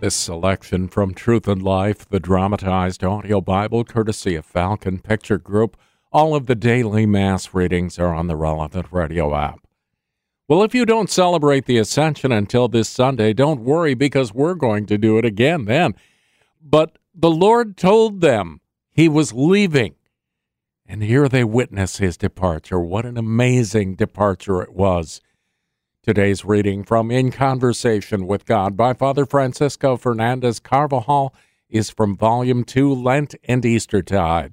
This 0.00 0.16
selection 0.16 0.88
from 0.88 1.14
Truth 1.14 1.46
and 1.46 1.62
Life, 1.62 2.08
the 2.08 2.18
dramatized 2.18 3.04
audio 3.04 3.40
Bible, 3.40 3.84
courtesy 3.84 4.34
of 4.34 4.44
Falcon 4.44 4.98
Picture 4.98 5.38
Group. 5.38 5.76
All 6.10 6.34
of 6.34 6.46
the 6.46 6.56
daily 6.56 7.06
Mass 7.06 7.54
readings 7.54 8.00
are 8.00 8.12
on 8.12 8.26
the 8.26 8.36
relevant 8.36 8.86
radio 8.90 9.36
app. 9.36 9.60
Well, 10.48 10.64
if 10.64 10.74
you 10.74 10.84
don't 10.84 11.08
celebrate 11.08 11.66
the 11.66 11.78
Ascension 11.78 12.32
until 12.32 12.66
this 12.66 12.88
Sunday, 12.88 13.32
don't 13.32 13.60
worry 13.60 13.94
because 13.94 14.34
we're 14.34 14.56
going 14.56 14.86
to 14.86 14.98
do 14.98 15.16
it 15.16 15.24
again 15.24 15.66
then. 15.66 15.94
But 16.60 16.98
the 17.14 17.30
Lord 17.30 17.76
told 17.76 18.20
them 18.20 18.60
he 18.92 19.08
was 19.08 19.32
leaving. 19.32 19.94
And 20.86 21.02
here 21.02 21.28
they 21.28 21.44
witness 21.44 21.96
his 21.96 22.16
departure. 22.16 22.78
What 22.78 23.06
an 23.06 23.16
amazing 23.16 23.94
departure 23.94 24.62
it 24.62 24.74
was. 24.74 25.20
Today's 26.02 26.44
reading 26.44 26.84
from 26.84 27.10
In 27.10 27.30
Conversation 27.30 28.26
with 28.26 28.44
God 28.44 28.76
by 28.76 28.92
Father 28.92 29.24
Francisco 29.24 29.96
Fernandez 29.96 30.60
Carvajal 30.60 31.34
is 31.70 31.88
from 31.88 32.16
Volume 32.16 32.64
2, 32.64 32.92
Lent 32.92 33.34
and 33.44 33.64
Eastertide. 33.64 34.50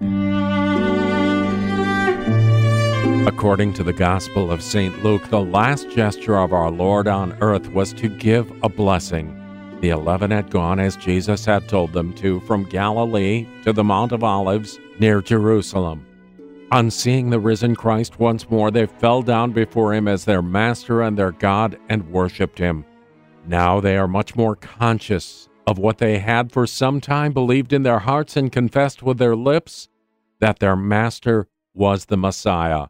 According 3.28 3.74
to 3.74 3.84
the 3.84 3.94
Gospel 3.94 4.52
of 4.52 4.62
St. 4.62 5.04
Luke, 5.04 5.28
the 5.30 5.42
last 5.42 5.90
gesture 5.90 6.38
of 6.38 6.54
our 6.54 6.72
Lord 6.72 7.08
on 7.08 7.36
earth 7.42 7.70
was 7.72 7.92
to 7.94 8.08
give 8.08 8.52
a 8.64 8.70
blessing. 8.70 9.39
The 9.82 9.90
eleven 9.90 10.32
had 10.32 10.52
gone 10.52 10.80
as 10.80 10.98
Jesus 10.98 11.46
had 11.46 11.70
told 11.70 11.94
them 11.94 12.14
to 12.16 12.42
from 12.42 12.66
Galilee 12.66 13.48
to 13.64 13.72
the 13.72 13.84
Mount 13.84 14.12
of 14.12 14.24
Olives 14.24 14.78
near 15.00 15.22
Jerusalem. 15.22 16.06
On 16.72 16.92
seeing 16.92 17.30
the 17.30 17.40
risen 17.40 17.76
Christ 17.76 18.20
once 18.20 18.50
more, 18.50 18.72
they 18.72 18.86
fell 18.86 19.22
down 19.22 19.54
before 19.54 19.94
him 19.94 20.08
as 20.08 20.26
their 20.26 20.42
master 20.42 21.02
and 21.02 21.18
their 21.18 21.32
God 21.32 21.80
and 21.88 22.12
worshiped 22.12 22.60
him. 22.60 22.86
Now 23.48 23.80
they 23.80 23.98
are 23.98 24.08
much 24.08 24.36
more 24.36 24.56
conscious 24.56 25.48
of 25.66 25.78
what 25.80 25.98
they 25.98 26.20
had 26.20 26.52
for 26.52 26.68
some 26.68 27.00
time 27.00 27.32
believed 27.32 27.72
in 27.72 27.84
their 27.84 28.00
hearts 28.00 28.36
and 28.36 28.52
confessed 28.52 29.02
with 29.02 29.18
their 29.18 29.36
lips 29.36 29.88
that 30.40 30.60
their 30.60 30.76
master 30.76 31.48
was 31.74 32.06
the 32.06 32.18
Messiah. 32.18 32.88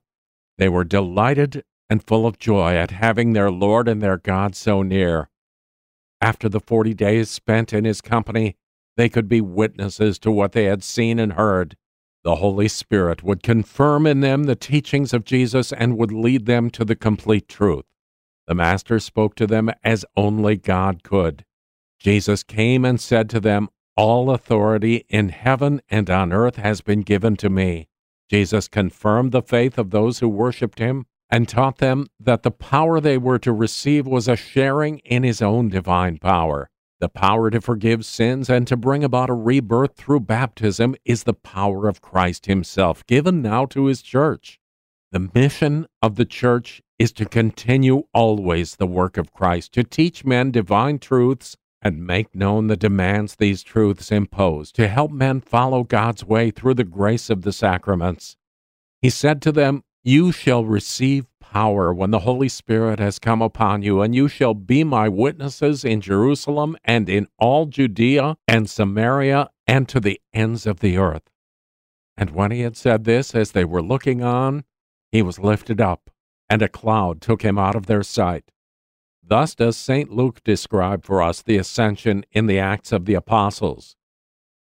They 0.57 0.69
were 0.69 0.83
delighted 0.83 1.63
and 1.89 2.05
full 2.05 2.25
of 2.25 2.39
joy 2.39 2.75
at 2.75 2.91
having 2.91 3.33
their 3.33 3.51
Lord 3.51 3.87
and 3.87 4.01
their 4.01 4.17
God 4.17 4.55
so 4.55 4.81
near. 4.81 5.29
After 6.21 6.49
the 6.49 6.59
forty 6.59 6.93
days 6.93 7.29
spent 7.29 7.71
in 7.73 7.85
his 7.85 8.01
company, 8.01 8.57
they 8.97 9.09
could 9.09 9.29
be 9.29 9.41
witnesses 9.41 10.19
to 10.19 10.31
what 10.31 10.51
they 10.51 10.65
had 10.65 10.83
seen 10.83 11.19
and 11.19 11.33
heard. 11.33 11.77
The 12.23 12.35
Holy 12.35 12.67
Spirit 12.67 13.23
would 13.23 13.41
confirm 13.41 14.05
in 14.05 14.19
them 14.19 14.43
the 14.43 14.55
teachings 14.55 15.13
of 15.13 15.23
Jesus 15.23 15.71
and 15.71 15.97
would 15.97 16.11
lead 16.11 16.45
them 16.45 16.69
to 16.71 16.83
the 16.83 16.95
complete 16.95 17.47
truth. 17.47 17.85
The 18.47 18.55
Master 18.55 18.99
spoke 18.99 19.35
to 19.35 19.47
them 19.47 19.69
as 19.83 20.05
only 20.17 20.57
God 20.57 21.03
could. 21.03 21.45
Jesus 21.99 22.43
came 22.43 22.83
and 22.83 22.99
said 22.99 23.29
to 23.29 23.39
them, 23.39 23.69
All 23.95 24.31
authority 24.31 25.05
in 25.07 25.29
heaven 25.29 25.81
and 25.89 26.09
on 26.09 26.33
earth 26.33 26.57
has 26.57 26.81
been 26.81 27.01
given 27.01 27.37
to 27.37 27.49
me. 27.49 27.87
Jesus 28.29 28.67
confirmed 28.67 29.31
the 29.31 29.41
faith 29.41 29.77
of 29.77 29.91
those 29.91 30.19
who 30.19 30.27
worshiped 30.27 30.79
him 30.79 31.05
and 31.29 31.47
taught 31.47 31.77
them 31.77 32.07
that 32.19 32.43
the 32.43 32.51
power 32.51 32.99
they 32.99 33.17
were 33.17 33.39
to 33.39 33.53
receive 33.53 34.07
was 34.07 34.27
a 34.27 34.35
sharing 34.35 34.99
in 34.99 35.23
his 35.23 35.41
own 35.41 35.69
divine 35.69 36.17
power. 36.17 36.69
The 36.99 37.09
power 37.09 37.49
to 37.49 37.61
forgive 37.61 38.03
sins 38.03 38.49
and 38.49 38.67
to 38.67 38.75
bring 38.75 39.03
about 39.03 39.29
a 39.29 39.33
rebirth 39.33 39.95
through 39.95 40.21
baptism 40.21 40.95
is 41.05 41.23
the 41.23 41.33
power 41.33 41.87
of 41.87 42.01
Christ 42.01 42.47
himself, 42.47 43.05
given 43.05 43.41
now 43.41 43.65
to 43.67 43.85
his 43.85 44.01
church. 44.01 44.59
The 45.11 45.29
mission 45.33 45.87
of 46.01 46.15
the 46.15 46.25
church 46.25 46.81
is 46.97 47.13
to 47.13 47.25
continue 47.25 48.03
always 48.13 48.75
the 48.75 48.85
work 48.85 49.17
of 49.17 49.31
Christ, 49.31 49.71
to 49.73 49.83
teach 49.83 50.25
men 50.25 50.51
divine 50.51 50.99
truths 50.99 51.55
and 51.81 52.05
make 52.05 52.35
known 52.35 52.67
the 52.67 52.75
demands 52.75 53.35
these 53.35 53.63
truths 53.63 54.11
impose 54.11 54.71
to 54.73 54.87
help 54.87 55.11
men 55.11 55.39
follow 55.39 55.83
God's 55.83 56.25
way 56.25 56.51
through 56.51 56.73
the 56.73 56.83
grace 56.83 57.29
of 57.29 57.43
the 57.43 57.53
sacraments. 57.53 58.35
He 59.01 59.09
said 59.09 59.41
to 59.43 59.53
them, 59.53 59.83
You 60.09 60.31
shall 60.31 60.65
receive 60.65 61.27
power 61.39 61.93
when 61.93 62.09
the 62.09 62.21
Holy 62.21 62.49
Spirit 62.49 62.97
has 62.97 63.19
come 63.19 63.43
upon 63.43 63.83
you, 63.83 64.01
and 64.01 64.15
you 64.15 64.27
shall 64.27 64.55
be 64.55 64.83
my 64.83 65.07
witnesses 65.07 65.85
in 65.85 66.01
Jerusalem 66.01 66.75
and 66.83 67.07
in 67.07 67.27
all 67.37 67.67
Judea 67.67 68.35
and 68.47 68.67
Samaria 68.67 69.51
and 69.67 69.87
to 69.87 69.99
the 69.99 70.19
ends 70.33 70.65
of 70.65 70.79
the 70.79 70.97
earth. 70.97 71.29
And 72.17 72.31
when 72.31 72.49
he 72.49 72.61
had 72.61 72.75
said 72.75 73.03
this, 73.03 73.35
as 73.35 73.51
they 73.51 73.63
were 73.63 73.83
looking 73.83 74.23
on, 74.23 74.63
he 75.11 75.21
was 75.21 75.37
lifted 75.37 75.79
up, 75.79 76.09
and 76.49 76.63
a 76.63 76.69
cloud 76.69 77.21
took 77.21 77.43
him 77.43 77.59
out 77.59 77.75
of 77.75 77.85
their 77.85 78.01
sight. 78.01 78.49
Thus 79.23 79.53
does 79.53 79.77
St. 79.77 80.09
Luke 80.09 80.43
describe 80.43 81.05
for 81.05 81.21
us 81.21 81.43
the 81.43 81.57
ascension 81.57 82.25
in 82.31 82.47
the 82.47 82.57
Acts 82.57 82.91
of 82.91 83.05
the 83.05 83.13
Apostles. 83.13 83.95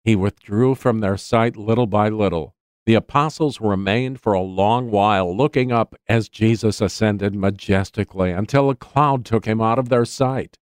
He 0.05 0.15
withdrew 0.15 0.77
from 0.77 1.01
their 1.01 1.17
sight 1.17 1.57
little 1.57 1.89
by 1.89 2.11
little. 2.11 2.55
The 2.85 2.95
apostles 2.95 3.61
remained 3.61 4.21
for 4.21 4.33
a 4.33 4.41
long 4.41 4.91
while 4.91 5.37
looking 5.37 5.71
up 5.71 5.95
as 6.09 6.29
Jesus 6.29 6.81
ascended 6.81 7.35
majestically 7.35 8.33
until 8.33 8.71
a 8.71 8.75
cloud 8.75 9.25
took 9.25 9.45
him 9.45 9.61
out 9.61 9.79
of 9.79 9.89
their 9.89 10.05
sight. 10.05 10.59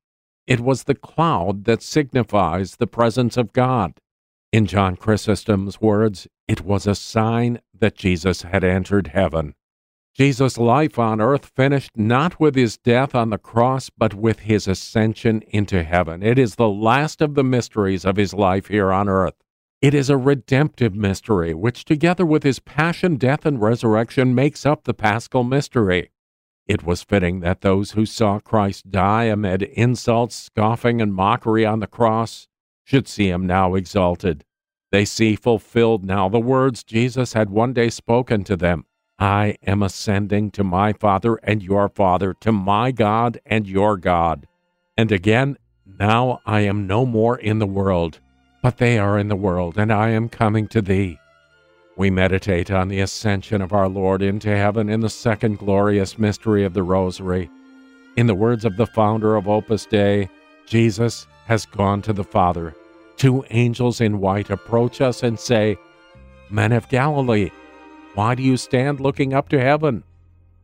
It 0.46 0.60
was 0.60 0.84
the 0.84 0.94
cloud 0.94 1.64
that 1.64 1.82
signifies 1.82 2.76
the 2.76 2.86
presence 2.86 3.36
of 3.36 3.52
God. 3.54 4.00
In 4.52 4.66
John 4.66 4.96
Chrysostom's 4.96 5.80
words, 5.80 6.26
it 6.46 6.60
was 6.62 6.86
a 6.86 6.94
sign 6.94 7.60
that 7.72 7.94
Jesus 7.94 8.42
had 8.42 8.64
entered 8.64 9.08
heaven. 9.08 9.54
Jesus' 10.14 10.58
life 10.58 10.98
on 10.98 11.20
earth 11.20 11.46
finished 11.46 11.92
not 11.96 12.40
with 12.40 12.56
his 12.56 12.76
death 12.76 13.14
on 13.14 13.30
the 13.30 13.38
cross, 13.38 13.88
but 13.88 14.12
with 14.12 14.40
his 14.40 14.66
ascension 14.68 15.40
into 15.48 15.84
heaven. 15.84 16.22
It 16.22 16.38
is 16.38 16.56
the 16.56 16.68
last 16.68 17.22
of 17.22 17.34
the 17.34 17.44
mysteries 17.44 18.04
of 18.04 18.16
his 18.16 18.34
life 18.34 18.66
here 18.66 18.92
on 18.92 19.08
earth. 19.08 19.36
It 19.80 19.94
is 19.94 20.10
a 20.10 20.18
redemptive 20.18 20.94
mystery, 20.94 21.54
which, 21.54 21.86
together 21.86 22.26
with 22.26 22.42
his 22.42 22.58
passion, 22.58 23.16
death, 23.16 23.46
and 23.46 23.60
resurrection, 23.60 24.34
makes 24.34 24.66
up 24.66 24.84
the 24.84 24.92
paschal 24.92 25.42
mystery. 25.42 26.10
It 26.66 26.84
was 26.84 27.02
fitting 27.02 27.40
that 27.40 27.62
those 27.62 27.92
who 27.92 28.04
saw 28.04 28.40
Christ 28.40 28.90
die 28.90 29.24
amid 29.24 29.62
insults, 29.62 30.36
scoffing, 30.36 31.00
and 31.00 31.14
mockery 31.14 31.64
on 31.64 31.80
the 31.80 31.86
cross 31.86 32.46
should 32.84 33.08
see 33.08 33.30
him 33.30 33.46
now 33.46 33.74
exalted. 33.74 34.44
They 34.92 35.06
see 35.06 35.34
fulfilled 35.34 36.04
now 36.04 36.28
the 36.28 36.38
words 36.38 36.84
Jesus 36.84 37.32
had 37.32 37.48
one 37.48 37.72
day 37.72 37.88
spoken 37.88 38.44
to 38.44 38.56
them 38.56 38.84
I 39.18 39.56
am 39.66 39.82
ascending 39.82 40.50
to 40.52 40.64
my 40.64 40.92
Father 40.92 41.36
and 41.36 41.62
your 41.62 41.88
Father, 41.88 42.34
to 42.40 42.52
my 42.52 42.90
God 42.90 43.40
and 43.46 43.66
your 43.66 43.96
God. 43.96 44.46
And 44.96 45.10
again, 45.10 45.56
now 45.86 46.40
I 46.44 46.60
am 46.60 46.86
no 46.86 47.06
more 47.06 47.38
in 47.38 47.58
the 47.58 47.66
world, 47.66 48.20
but 48.62 48.78
they 48.78 48.98
are 48.98 49.18
in 49.18 49.28
the 49.28 49.36
world, 49.36 49.78
and 49.78 49.92
I 49.92 50.10
am 50.10 50.28
coming 50.28 50.68
to 50.68 50.82
thee. 50.82 51.18
We 51.96 52.10
meditate 52.10 52.70
on 52.70 52.88
the 52.88 53.00
ascension 53.00 53.60
of 53.60 53.72
our 53.72 53.88
Lord 53.88 54.22
into 54.22 54.48
heaven 54.48 54.88
in 54.88 55.00
the 55.00 55.10
second 55.10 55.58
glorious 55.58 56.18
mystery 56.18 56.64
of 56.64 56.72
the 56.72 56.82
Rosary. 56.82 57.50
In 58.16 58.26
the 58.26 58.34
words 58.34 58.64
of 58.64 58.76
the 58.76 58.86
founder 58.86 59.36
of 59.36 59.48
Opus 59.48 59.86
Dei, 59.86 60.28
Jesus 60.66 61.26
has 61.46 61.66
gone 61.66 62.00
to 62.02 62.12
the 62.12 62.24
Father. 62.24 62.74
Two 63.16 63.44
angels 63.50 64.00
in 64.00 64.20
white 64.20 64.50
approach 64.50 65.00
us 65.00 65.22
and 65.22 65.38
say, 65.38 65.76
Men 66.48 66.72
of 66.72 66.88
Galilee, 66.88 67.50
why 68.14 68.34
do 68.34 68.42
you 68.42 68.56
stand 68.56 69.00
looking 69.00 69.34
up 69.34 69.48
to 69.50 69.60
heaven? 69.60 70.02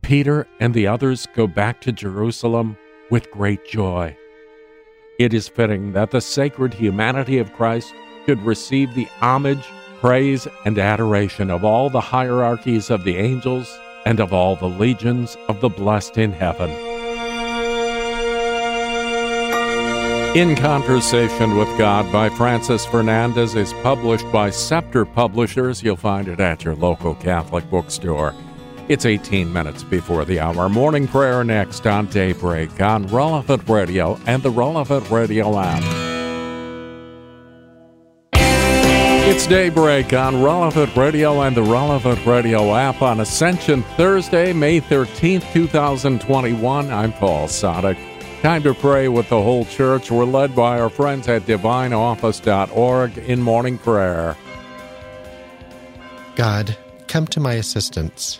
Peter 0.01 0.47
and 0.59 0.73
the 0.73 0.87
others 0.87 1.27
go 1.35 1.47
back 1.47 1.81
to 1.81 1.91
Jerusalem 1.91 2.77
with 3.09 3.31
great 3.31 3.65
joy. 3.65 4.17
It 5.17 5.33
is 5.33 5.47
fitting 5.47 5.93
that 5.93 6.11
the 6.11 6.21
sacred 6.21 6.75
humanity 6.75 7.39
of 7.39 7.51
Christ 7.53 7.91
should 8.27 8.39
receive 8.43 8.93
the 8.93 9.07
homage 9.19 9.65
praise 9.99 10.47
and 10.63 10.77
adoration 10.77 11.49
of 11.49 11.65
all 11.65 11.89
the 11.89 12.01
hierarchies 12.01 12.91
of 12.91 13.03
the 13.03 13.17
angels 13.17 13.67
and 14.05 14.19
of 14.19 14.31
all 14.31 14.55
the 14.55 14.69
legions 14.69 15.35
of 15.47 15.59
the 15.59 15.69
blessed 15.69 16.19
in 16.19 16.31
heaven. 16.31 16.69
In 20.37 20.55
Conversation 20.55 21.57
with 21.57 21.75
God 21.79 22.11
by 22.11 22.29
Francis 22.29 22.85
Fernandez 22.85 23.55
is 23.55 23.73
published 23.81 24.31
by 24.31 24.51
Scepter 24.51 25.03
Publishers. 25.03 25.81
You'll 25.81 25.95
find 25.95 26.27
it 26.27 26.39
at 26.39 26.63
your 26.63 26.75
local 26.75 27.15
Catholic 27.15 27.67
bookstore. 27.71 28.35
It's 28.89 29.05
18 29.05 29.51
minutes 29.51 29.83
before 29.83 30.23
the 30.23 30.39
hour. 30.39 30.69
Morning 30.69 31.09
prayer 31.09 31.43
next 31.43 31.85
on 31.85 32.05
Daybreak 32.05 32.79
on 32.79 33.05
Relevant 33.07 33.67
Radio 33.67 34.17
and 34.25 34.41
the 34.41 34.49
Relevant 34.49 35.09
Radio 35.09 35.59
app. 35.59 35.83
It's 39.29 39.45
Daybreak 39.45 40.13
on 40.13 40.41
Relevant 40.41 40.95
Radio 40.95 41.41
and 41.41 41.53
the 41.53 41.63
Relevant 41.63 42.25
Radio 42.25 42.73
app 42.75 43.01
on 43.01 43.19
Ascension 43.19 43.83
Thursday, 43.97 44.53
May 44.53 44.79
13th, 44.79 45.51
2021. 45.51 46.89
I'm 46.89 47.11
Paul 47.11 47.49
Sadek. 47.49 47.97
Time 48.41 48.63
to 48.63 48.73
pray 48.73 49.09
with 49.09 49.27
the 49.27 49.41
whole 49.41 49.65
church. 49.65 50.09
We're 50.09 50.23
led 50.23 50.55
by 50.55 50.79
our 50.79 50.89
friends 50.89 51.27
at 51.27 51.41
divineoffice.org 51.41 53.17
in 53.17 53.41
morning 53.41 53.77
prayer. 53.79 54.37
God, 56.37 56.77
come 57.07 57.27
to 57.27 57.41
my 57.41 57.55
assistance. 57.55 58.39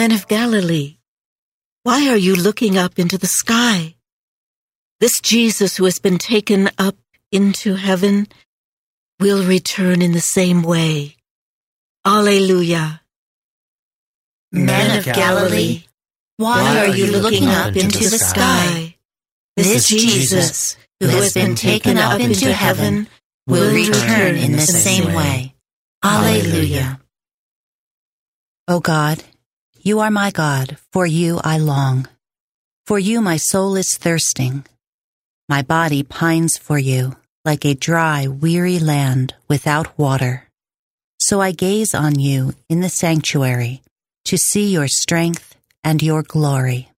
Men 0.00 0.12
of 0.12 0.28
Galilee, 0.28 0.96
why 1.82 2.08
are 2.08 2.16
you 2.16 2.34
looking 2.34 2.78
up 2.78 2.96
into 2.96 3.18
the 3.18 3.26
sky? 3.26 3.96
This 4.98 5.20
Jesus 5.20 5.76
who 5.76 5.84
has 5.84 5.98
been 5.98 6.16
taken 6.16 6.70
up 6.78 6.96
into 7.30 7.74
heaven 7.74 8.26
will 9.18 9.46
return 9.46 10.00
in 10.00 10.12
the 10.12 10.22
same 10.22 10.62
way. 10.62 11.16
Alleluia. 12.06 13.02
Men 14.50 14.98
of 14.98 15.04
Galilee, 15.04 15.84
why 16.38 16.78
are 16.78 16.96
you 16.96 17.12
looking 17.12 17.48
up 17.48 17.76
into 17.76 18.08
the 18.08 18.18
sky? 18.18 18.96
This 19.54 19.86
Jesus, 19.86 20.78
who 20.98 21.08
has 21.08 21.34
been 21.34 21.56
taken 21.56 21.98
up 21.98 22.18
into 22.18 22.54
heaven, 22.54 23.06
will 23.46 23.70
return 23.70 24.36
in 24.36 24.52
the 24.52 24.62
same 24.62 25.12
way. 25.12 25.52
Alleluia. 26.02 26.98
O 28.66 28.76
oh 28.76 28.80
God, 28.80 29.22
you 29.82 30.00
are 30.00 30.10
my 30.10 30.30
God, 30.30 30.76
for 30.92 31.06
you 31.06 31.40
I 31.42 31.58
long. 31.58 32.08
For 32.86 32.98
you 32.98 33.20
my 33.20 33.36
soul 33.36 33.76
is 33.76 33.96
thirsting. 33.96 34.66
My 35.48 35.62
body 35.62 36.02
pines 36.02 36.58
for 36.58 36.78
you, 36.78 37.16
like 37.44 37.64
a 37.64 37.74
dry, 37.74 38.26
weary 38.26 38.78
land 38.78 39.34
without 39.48 39.98
water. 39.98 40.48
So 41.18 41.40
I 41.40 41.52
gaze 41.52 41.94
on 41.94 42.18
you 42.18 42.54
in 42.68 42.80
the 42.80 42.88
sanctuary 42.88 43.82
to 44.26 44.36
see 44.36 44.70
your 44.70 44.88
strength 44.88 45.56
and 45.82 46.02
your 46.02 46.22
glory. 46.22 46.88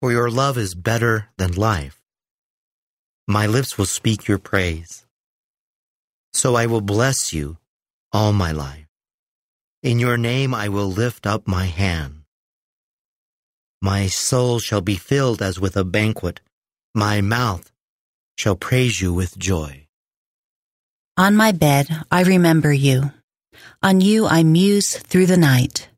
For 0.00 0.12
your 0.12 0.30
love 0.30 0.58
is 0.58 0.74
better 0.74 1.28
than 1.36 1.52
life. 1.52 2.00
My 3.26 3.46
lips 3.46 3.76
will 3.76 3.86
speak 3.86 4.28
your 4.28 4.38
praise. 4.38 5.04
So 6.32 6.54
I 6.54 6.66
will 6.66 6.80
bless 6.80 7.32
you 7.32 7.56
all 8.12 8.32
my 8.32 8.52
life. 8.52 8.85
In 9.86 10.00
your 10.00 10.16
name 10.16 10.52
I 10.52 10.68
will 10.68 10.90
lift 10.90 11.28
up 11.28 11.46
my 11.46 11.66
hand. 11.66 12.22
My 13.80 14.08
soul 14.08 14.58
shall 14.58 14.80
be 14.80 14.96
filled 14.96 15.40
as 15.40 15.60
with 15.60 15.76
a 15.76 15.84
banquet. 15.84 16.40
My 16.92 17.20
mouth 17.20 17.70
shall 18.36 18.56
praise 18.56 19.00
you 19.00 19.14
with 19.14 19.38
joy. 19.38 19.86
On 21.16 21.36
my 21.36 21.52
bed 21.52 21.86
I 22.10 22.24
remember 22.24 22.72
you. 22.72 23.12
On 23.80 24.00
you 24.00 24.26
I 24.26 24.42
muse 24.42 24.96
through 24.96 25.26
the 25.26 25.36
night. 25.36 25.88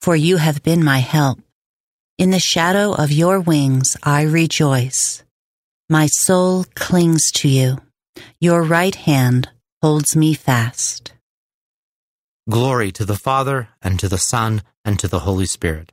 For 0.00 0.14
you 0.14 0.36
have 0.36 0.62
been 0.62 0.84
my 0.84 0.98
help. 0.98 1.40
In 2.16 2.30
the 2.30 2.38
shadow 2.38 2.92
of 2.92 3.10
your 3.10 3.40
wings 3.40 3.96
I 4.04 4.22
rejoice. 4.22 5.24
My 5.90 6.06
soul 6.06 6.66
clings 6.76 7.32
to 7.32 7.48
you. 7.48 7.78
Your 8.38 8.62
right 8.62 8.94
hand 8.94 9.48
holds 9.82 10.14
me 10.14 10.34
fast. 10.34 11.13
Glory 12.48 12.92
to 12.92 13.06
the 13.06 13.16
Father, 13.16 13.68
and 13.80 13.98
to 13.98 14.08
the 14.08 14.18
Son, 14.18 14.62
and 14.84 14.98
to 14.98 15.08
the 15.08 15.20
Holy 15.20 15.46
Spirit. 15.46 15.92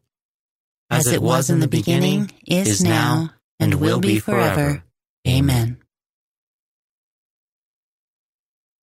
As, 0.89 1.08
As 1.08 1.14
it 1.14 1.22
was 1.22 1.49
in 1.49 1.62
the 1.62 1.68
beginning, 1.68 2.32
is, 2.45 2.68
is 2.68 2.84
now, 2.84 3.30
and 3.60 3.76
will 3.76 4.02
be 4.02 4.20
forever. 4.20 4.84
Amen. 5.26 5.78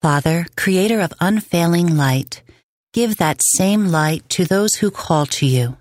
Father, 0.00 0.46
creator 0.56 1.00
of 1.00 1.12
unfailing 1.20 1.96
light, 1.96 2.42
give 2.94 3.16
that 3.18 3.42
same 3.42 3.88
light 3.88 4.26
to 4.30 4.46
those 4.46 4.76
who 4.76 4.90
call 4.90 5.26
to 5.26 5.44
you. 5.44 5.76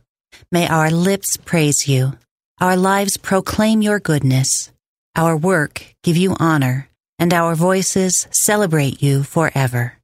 May 0.51 0.67
our 0.67 0.91
lips 0.91 1.37
praise 1.37 1.87
you, 1.87 2.17
our 2.59 2.75
lives 2.75 3.15
proclaim 3.15 3.81
your 3.81 3.99
goodness, 3.99 4.71
our 5.15 5.37
work 5.37 5.95
give 6.03 6.17
you 6.17 6.35
honor, 6.39 6.89
and 7.19 7.33
our 7.33 7.55
voices 7.55 8.27
celebrate 8.31 9.01
you 9.01 9.23
forever. 9.23 9.96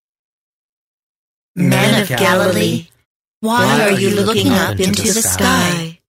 Men 1.55 2.01
of 2.01 2.07
Galilee, 2.07 2.87
why 3.41 3.81
are 3.81 3.91
you 3.91 4.15
looking 4.15 4.49
up 4.51 4.79
into 4.79 5.03
the 5.03 5.21
sky? 5.21 5.99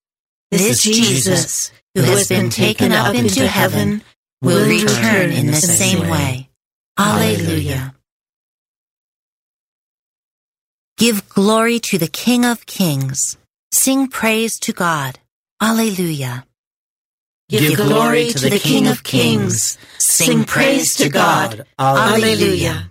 This 0.51 0.83
Jesus, 0.83 1.73
who 1.95 2.03
has 2.03 2.29
been 2.29 2.49
taken 2.49 2.93
up 2.93 3.15
into 3.15 3.47
heaven, 3.47 4.03
will 4.41 4.67
return 4.69 5.33
in 5.33 5.49
the 5.49 5.57
same 5.57 6.09
way. 6.09 6.49
Alleluia. 6.99 7.95
Give 10.97 11.29
glory 11.29 11.81
to 11.81 11.99
the 11.99 12.07
King 12.09 12.45
of 12.45 12.67
Kings. 12.67 13.37
Sing 13.73 14.07
praise 14.07 14.59
to 14.61 14.73
God. 14.73 15.19
Alleluia. 15.61 16.47
Give 17.49 17.77
glory 17.77 18.29
to 18.29 18.49
the 18.49 18.59
King 18.59 18.87
of 18.87 19.03
Kings. 19.03 19.77
Sing 19.99 20.45
praise 20.45 20.95
to 20.97 21.09
God. 21.09 21.67
Alleluia. 21.79 22.91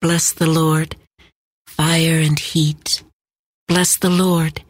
bless 0.00 0.32
the 0.32 0.46
Lord. 0.46 0.96
Fire 1.66 2.18
and 2.18 2.38
heat, 2.38 3.02
bless 3.68 3.98
the 3.98 4.10
Lord. 4.10 4.62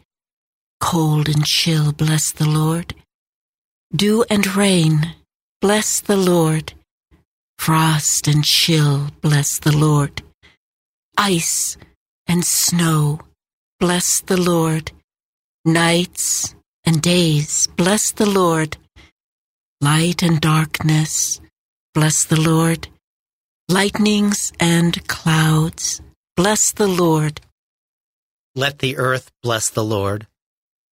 Cold 0.80 1.28
and 1.28 1.44
chill, 1.44 1.92
bless 1.92 2.32
the 2.32 2.48
Lord. 2.48 2.94
Dew 3.94 4.24
and 4.30 4.56
rain, 4.56 5.14
bless 5.60 6.00
the 6.00 6.16
Lord. 6.16 6.74
Frost 7.58 8.26
and 8.26 8.44
chill, 8.44 9.10
bless 9.20 9.58
the 9.58 9.76
Lord. 9.76 10.22
Ice 11.18 11.76
and 12.26 12.44
snow, 12.44 13.20
bless 13.78 14.20
the 14.20 14.40
Lord. 14.40 14.92
Nights 15.64 16.54
and 16.84 17.02
days, 17.02 17.66
bless 17.76 18.12
the 18.12 18.28
Lord. 18.28 18.78
Light 19.80 20.22
and 20.22 20.40
darkness, 20.40 21.40
bless 21.94 22.24
the 22.24 22.40
Lord. 22.40 22.88
Lightnings 23.70 24.52
and 24.58 25.06
clouds, 25.06 26.02
bless 26.34 26.72
the 26.72 26.88
Lord. 26.88 27.40
Let 28.56 28.80
the 28.80 28.96
earth 28.96 29.30
bless 29.44 29.70
the 29.70 29.84
Lord. 29.84 30.26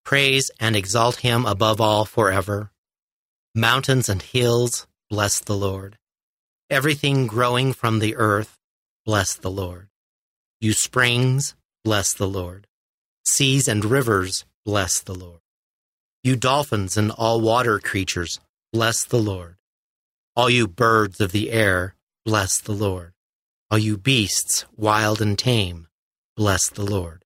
Praise 0.05 0.51
and 0.61 0.77
exalt 0.77 1.21
him 1.21 1.47
above 1.47 1.81
all 1.81 2.05
forever. 2.05 2.71
Mountains 3.55 4.11
and 4.11 4.21
hills, 4.21 4.87
bless 5.09 5.41
the 5.41 5.57
Lord. 5.57 5.97
Everything 6.69 7.27
growing 7.27 7.73
from 7.73 7.99
the 7.99 8.15
earth, 8.17 8.59
bless 9.07 9.33
the 9.33 9.51
Lord. 9.51 9.89
You 10.61 10.75
springs, 10.75 11.55
bless 11.83 12.13
the 12.13 12.29
Lord. 12.29 12.67
Seas 13.25 13.69
and 13.69 13.87
rivers, 13.87 14.45
bless 14.67 15.01
the 15.01 15.15
Lord. 15.15 15.41
You 16.23 16.37
dolphins 16.37 16.99
and 16.99 17.11
all 17.11 17.41
water 17.41 17.79
creatures, 17.79 18.39
bless 18.71 19.03
the 19.03 19.17
Lord. 19.17 19.57
All 20.37 20.51
you 20.51 20.69
birds 20.69 21.23
of 21.23 21.33
the 21.33 21.51
air, 21.53 21.96
bless 22.27 22.61
the 22.61 22.73
Lord. 22.73 23.13
All 23.71 23.79
you 23.79 23.97
beasts, 23.97 24.65
wild 24.77 25.23
and 25.23 25.39
tame, 25.39 25.87
bless 26.37 26.69
the 26.69 26.85
Lord. 26.85 27.25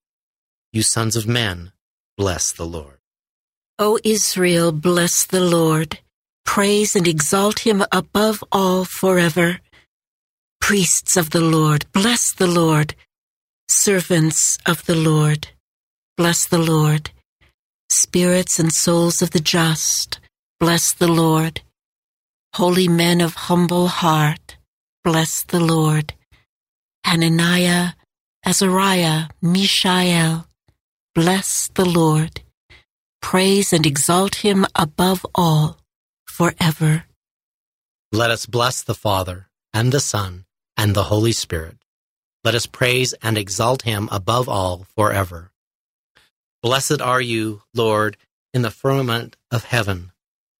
You 0.75 0.83
sons 0.83 1.17
of 1.17 1.27
men, 1.27 1.73
bless 2.19 2.53
the 2.53 2.67
Lord. 2.67 2.99
O 3.79 3.99
Israel, 4.05 4.73
bless 4.73 5.25
the 5.25 5.41
Lord. 5.41 6.01
Praise 6.45 6.95
and 6.95 7.09
exalt 7.09 7.61
him 7.61 7.83
above 7.91 8.45
all 8.53 8.85
forever. 8.85 9.61
Priests 10.61 11.17
of 11.17 11.31
the 11.31 11.41
Lord, 11.41 11.87
bless 11.93 12.35
the 12.35 12.47
Lord. 12.47 12.95
Servants 13.71 14.59
of 14.67 14.85
the 14.85 14.97
Lord, 14.97 15.49
bless 16.19 16.47
the 16.47 16.59
Lord. 16.59 17.11
Spirits 17.91 18.59
and 18.59 18.71
souls 18.71 19.23
of 19.23 19.31
the 19.31 19.41
just, 19.41 20.21
bless 20.59 20.93
the 20.93 21.09
Lord. 21.09 21.63
Holy 22.55 22.89
men 22.89 23.23
of 23.23 23.49
humble 23.49 23.89
heart, 23.89 24.57
bless 25.05 25.45
the 25.45 25.61
Lord. 25.61 26.15
Hananiah, 27.05 27.93
Azariah, 28.45 29.29
Mishael, 29.41 30.47
bless 31.15 31.69
the 31.75 31.85
Lord. 31.85 32.43
Praise 33.21 33.73
and 33.73 33.87
exalt 33.87 34.37
him 34.37 34.67
above 34.75 35.25
all 35.35 35.79
forever. 36.27 37.05
Let 38.13 38.31
us 38.31 38.47
bless 38.47 38.83
the 38.83 38.95
Father, 38.95 39.49
and 39.73 39.93
the 39.93 40.01
Son, 40.01 40.45
and 40.77 40.95
the 40.95 41.05
Holy 41.05 41.33
Spirit. 41.33 41.77
Let 42.43 42.55
us 42.55 42.67
praise 42.67 43.13
and 43.23 43.37
exalt 43.37 43.83
him 43.83 44.09
above 44.11 44.49
all 44.49 44.87
forever. 44.97 45.53
Blessed 46.63 47.01
are 47.01 47.21
you, 47.21 47.63
Lord, 47.75 48.17
in 48.53 48.63
the 48.63 48.71
firmament 48.71 49.37
of 49.51 49.65
heaven, 49.65 50.13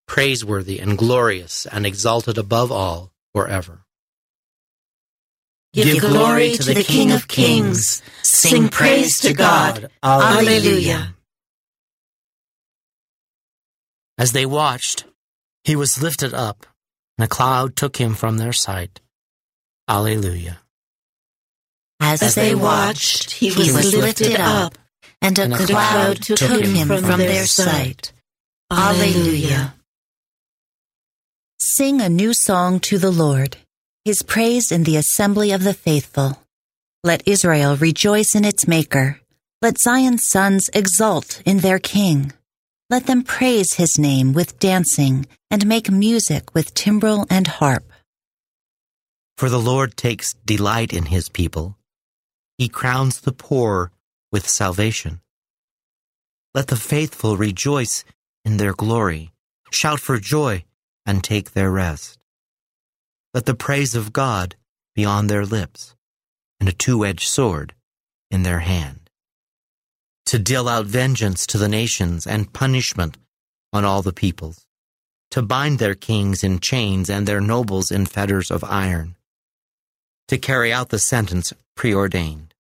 praiseworthy 0.07 0.79
and 0.79 0.97
glorious 0.97 1.67
and 1.67 1.87
exalted 1.87 2.39
above 2.39 2.71
all 2.71 3.13
forever. 3.35 3.85
Give 5.73 6.01
glory 6.01 6.53
to 6.53 6.75
the 6.75 6.83
King 6.83 7.13
of 7.13 7.29
Kings. 7.29 8.03
Sing 8.23 8.69
praise 8.69 9.21
to 9.21 9.33
God. 9.33 9.91
Alleluia. 10.03 11.15
As 14.19 14.33
they 14.33 14.45
watched, 14.45 15.05
he 15.65 15.77
was 15.77 16.03
lifted 16.03 16.35
up, 16.35 16.67
and 17.17 17.25
a 17.25 17.29
cloud 17.29 17.77
took 17.77 17.97
him 17.97 18.15
from 18.15 18.39
their 18.39 18.53
sight. 18.53 19.01
Alleluia. 19.89 20.59
As, 22.01 22.35
they 22.35 22.55
watched, 22.55 23.31
he 23.33 23.49
was, 23.49 23.95
lifted 23.95 24.41
up, 24.41 24.79
and 25.21 25.39
a, 25.39 25.49
cloud, 25.67 26.23
took, 26.23 26.41
him 26.41 26.89
from, 26.89 27.19
their 27.19 27.47
sight. 27.47 28.13
Alleluia. 28.71 29.75
Sing 31.61 32.01
a 32.01 32.09
new 32.09 32.33
song 32.33 32.81
to 32.81 32.99
the 32.99 33.11
Lord, 33.11 33.59
his 34.05 34.23
praise 34.23 34.73
in 34.73 34.85
the 34.85 34.97
assembly 34.97 35.53
of 35.53 35.63
the 35.63 35.75
faithful. 35.75 36.39
Let 37.05 37.27
Israel 37.27 37.77
rejoice 37.77 38.35
in 38.35 38.45
its 38.45 38.67
Maker. 38.67 39.21
Let 39.63 39.79
Zion's 39.79 40.29
sons 40.29 40.71
exult 40.73 41.43
in 41.45 41.59
their 41.59 41.79
King. 41.79 42.33
Let 42.89 43.07
them 43.07 43.23
praise 43.23 43.75
his 43.75 43.99
name 43.99 44.33
with 44.33 44.59
dancing 44.59 45.27
and 45.51 45.67
make 45.67 45.91
music 45.91 46.55
with 46.55 46.75
timbrel 46.75 47.27
and 47.29 47.47
harp. 47.47 47.85
For 49.37 49.49
the 49.49 49.61
Lord 49.61 49.97
takes 49.97 50.35
delight 50.45 50.93
in 50.93 51.07
his 51.07 51.29
people. 51.29 51.77
He 52.59 52.69
crowns 52.69 53.21
the 53.21 53.33
poor 53.33 53.93
with 54.33 54.49
salvation. 54.49 55.21
Let 56.55 56.67
the 56.67 56.77
faithful 56.77 57.37
rejoice 57.37 58.05
in 58.45 58.57
their 58.57 58.73
glory, 58.73 59.33
shout 59.71 60.01
for 60.01 60.19
joy, 60.19 60.65
and 61.07 61.23
take 61.23 61.53
their 61.53 61.71
rest. 61.71 62.20
Let 63.33 63.47
the 63.47 63.55
praise 63.55 63.95
of 63.95 64.13
God 64.13 64.57
be 64.95 65.05
on 65.05 65.29
their 65.29 65.47
lips, 65.47 65.95
and 66.59 66.69
a 66.69 66.73
two 66.73 67.05
edged 67.05 67.29
sword 67.29 67.75
in 68.31 68.43
their 68.43 68.61
hand, 68.61 69.09
to 70.27 70.39
deal 70.39 70.69
out 70.69 70.87
vengeance 70.87 71.47
to 71.47 71.59
the 71.59 71.69
nations 71.69 72.27
and 72.27 72.53
punishment 72.53 73.17
on 73.73 73.85
all 73.85 74.03
the 74.03 74.13
peoples, 74.13 74.67
to 75.31 75.43
bind 75.43 75.79
their 75.79 75.95
kings 75.95 76.43
in 76.43 76.59
chains 76.59 77.09
and 77.09 77.27
their 77.27 77.41
nobles 77.41 77.93
in 77.93 78.05
fetters 78.05 78.51
of 78.51 78.65
iron, 78.65 79.15
to 80.27 80.37
carry 80.37 80.73
out 80.73 80.89
the 80.89 80.99
sentence 80.99 81.53
preordained. 81.77 82.53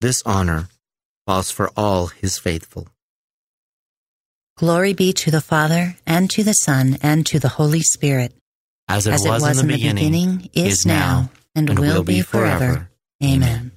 This 0.00 0.22
honor 0.26 0.68
falls 1.24 1.50
for 1.52 1.70
all 1.76 2.08
his 2.08 2.36
faithful. 2.38 2.88
Glory 4.56 4.92
be 4.92 5.12
to 5.12 5.30
the 5.30 5.40
Father, 5.40 5.96
and 6.04 6.28
to 6.30 6.42
the 6.42 6.52
Son, 6.52 6.98
and 7.00 7.24
to 7.26 7.38
the 7.38 7.48
Holy 7.48 7.80
Spirit. 7.80 8.34
As 8.88 9.06
it, 9.06 9.12
As 9.12 9.26
was, 9.26 9.42
it 9.42 9.48
was 9.48 9.60
in 9.60 9.66
the 9.66 9.72
beginning, 9.74 10.50
is 10.54 10.86
now, 10.86 11.30
and, 11.54 11.78
will 11.78 12.02
be 12.02 12.22
forever. 12.22 12.90
Amen. 13.22 13.72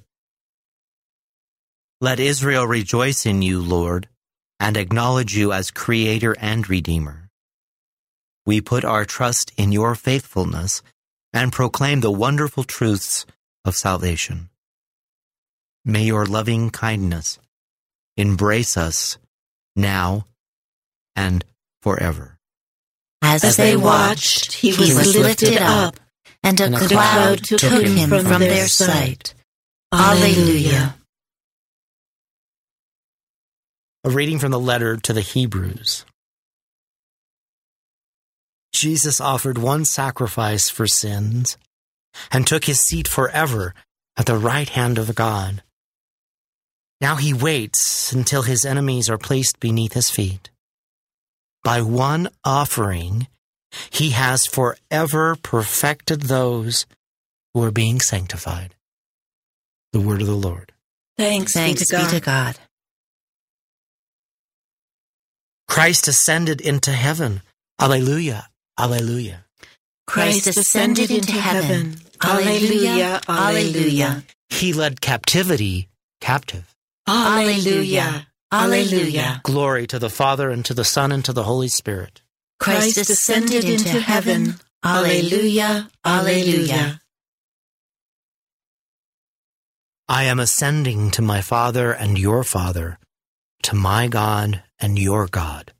Let 2.00 2.18
Israel 2.18 2.66
rejoice 2.66 3.26
in 3.26 3.42
you, 3.42 3.60
Lord, 3.60 4.08
and 4.58 4.76
acknowledge 4.76 5.36
you 5.36 5.52
as 5.52 5.70
Creator 5.70 6.34
and 6.40 6.68
Redeemer. 6.68 7.28
We 8.46 8.60
put 8.60 8.84
our 8.84 9.04
trust 9.04 9.52
in 9.56 9.70
your 9.70 9.94
faithfulness 9.94 10.82
and 11.32 11.52
proclaim 11.52 12.00
the 12.00 12.10
wonderful 12.10 12.64
truths 12.64 13.24
of 13.64 13.76
salvation. 13.76 14.48
May 15.84 16.04
your 16.04 16.26
loving 16.26 16.70
kindness 16.70 17.38
embrace 18.16 18.76
us 18.76 19.18
now 19.76 20.26
and 21.14 21.44
forever. 21.80 22.38
As, 23.22 23.56
they 23.56 23.76
watched, 23.76 24.52
he 24.52 24.70
was, 24.70 25.16
lifted 25.16 25.56
up, 25.58 25.98
and 26.42 26.60
a, 26.60 26.76
cloud, 26.88 27.44
took, 27.44 27.62
him 27.62 28.10
from, 28.10 28.40
their 28.40 28.66
sight. 28.66 29.34
Alleluia. 29.92 30.96
A 34.04 34.10
reading 34.10 34.40
from 34.40 34.50
the 34.50 34.58
letter 34.58 34.96
to 34.96 35.12
the 35.12 35.20
Hebrews. 35.20 36.04
Jesus 38.74 39.20
offered 39.20 39.58
one 39.58 39.84
sacrifice 39.84 40.68
for 40.68 40.88
sins 40.88 41.56
and 42.32 42.44
took 42.44 42.64
his 42.64 42.80
seat 42.80 43.06
forever 43.06 43.72
at 44.16 44.26
the 44.26 44.36
right 44.36 44.68
hand 44.68 44.98
of 44.98 45.14
God. 45.14 45.62
Now 47.00 47.16
he 47.16 47.32
waits 47.32 48.12
until 48.12 48.42
his 48.42 48.64
enemies 48.64 49.08
are 49.08 49.18
placed 49.18 49.60
beneath 49.60 49.92
his 49.92 50.10
feet. 50.10 50.50
By 51.64 51.80
one 51.82 52.28
offering, 52.44 53.28
he 53.90 54.10
has 54.10 54.46
forever 54.46 55.36
perfected 55.42 56.22
those 56.22 56.86
who 57.54 57.62
are 57.62 57.70
being 57.70 58.00
sanctified. 58.00 58.74
The 59.92 60.00
word 60.00 60.20
of 60.20 60.26
the 60.26 60.34
Lord. 60.34 60.72
Thanks, 61.16 61.52
Thanks 61.52 61.80
be 61.80 61.86
to 61.86 61.92
God. 61.92 62.10
be 62.10 62.18
to 62.18 62.20
God. 62.20 62.58
Christ 65.68 66.08
ascended 66.08 66.60
into 66.60 66.92
heaven. 66.92 67.42
Alleluia. 67.80 68.48
Alleluia. 68.78 69.44
Christ 70.06 70.46
ascended 70.46 71.10
into 71.10 71.32
heaven. 71.32 71.96
Alleluia, 72.22 73.20
alleluia. 73.28 74.24
He 74.48 74.72
led 74.72 75.00
captivity 75.00 75.88
captive. 76.20 76.74
Alleluia, 77.08 78.26
alleluia. 78.52 79.40
Glory 79.42 79.86
to 79.86 79.98
the 79.98 80.10
Father 80.10 80.50
and 80.50 80.64
to 80.64 80.74
the 80.74 80.84
Son 80.84 81.10
and 81.10 81.24
to 81.24 81.32
the 81.32 81.44
Holy 81.44 81.68
Spirit. 81.68 82.22
Christ 82.60 82.98
ascended 82.98 83.64
into 83.64 84.00
heaven. 84.00 84.60
Alleluia, 84.84 85.88
alleluia. 86.04 87.00
I 90.08 90.24
am 90.24 90.38
ascending 90.38 91.10
to 91.12 91.22
my 91.22 91.40
Father 91.40 91.92
and 91.92 92.18
your 92.18 92.44
Father, 92.44 92.98
to 93.62 93.74
my 93.74 94.08
God 94.08 94.62
and 94.78 94.98
your 94.98 95.26
God. 95.26 95.72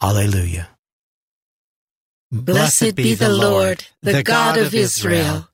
Alleluia. 0.00 0.68
Blessed 2.32 2.94
be 2.96 3.14
the 3.14 3.28
Lord, 3.28 3.84
the 4.02 4.22
God 4.22 4.58
of 4.58 4.74
Israel. 4.74 5.48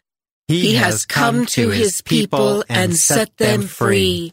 He 0.49 0.75
has 0.75 1.05
come 1.05 1.47
to 1.47 1.71
his 1.71 2.01
people 2.03 2.65
and 2.69 2.97
set 2.97 3.37
them 3.37 3.63
free. 3.63 4.33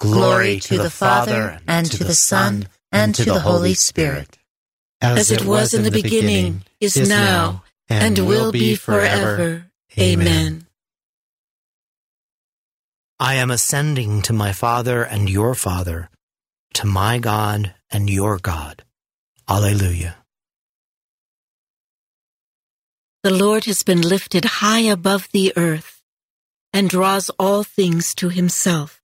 Glory 0.00 0.60
to 0.60 0.78
the 0.78 0.90
Father, 0.90 1.60
and 1.68 1.84
to 1.92 2.02
the 2.02 2.14
Son, 2.14 2.66
and 2.90 3.14
to 3.14 3.24
the 3.24 3.40
Holy 3.40 3.74
Spirit. 3.74 4.38
As 5.00 5.30
it 5.30 5.44
was 5.44 5.74
in 5.74 5.84
the 5.84 5.90
beginning, 5.90 6.62
is 6.80 6.96
now, 7.08 7.62
and 7.88 8.18
will 8.18 8.50
be 8.50 8.74
forever. 8.74 9.70
Amen. 9.98 10.66
I 13.18 13.34
am 13.34 13.50
ascending 13.50 14.22
to 14.22 14.32
my 14.32 14.52
Father 14.52 15.02
and 15.02 15.28
your 15.28 15.54
Father, 15.54 16.08
to 16.74 16.86
my 16.86 17.18
God 17.18 17.74
and 17.90 18.08
your 18.08 18.38
God. 18.38 18.82
Alleluia. 19.46 20.16
The 23.22 23.30
Lord 23.30 23.66
has 23.66 23.82
been 23.82 24.00
lifted 24.00 24.46
high 24.46 24.80
above 24.80 25.28
the 25.32 25.52
earth 25.56 26.00
and 26.72 26.88
draws 26.88 27.28
all 27.38 27.64
things 27.64 28.14
to 28.14 28.30
himself. 28.30 28.99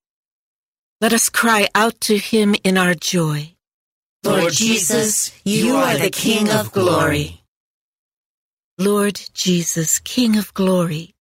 Let 0.99 1.13
us 1.13 1.29
cry 1.29 1.69
out 1.75 2.01
to 2.03 2.17
him 2.17 2.55
in 2.65 2.79
our 2.79 2.95
joy. 2.95 3.55
Lord 4.25 4.53
Jesus, 4.53 5.31
you 5.45 5.77
are 5.77 5.95
the 5.99 6.09
King 6.11 6.49
of 6.49 6.73
glory. 6.73 7.43
Lord 8.79 9.21
Jesus, 9.35 9.99
King 9.99 10.39
of 10.39 10.55
glory, 10.55 11.15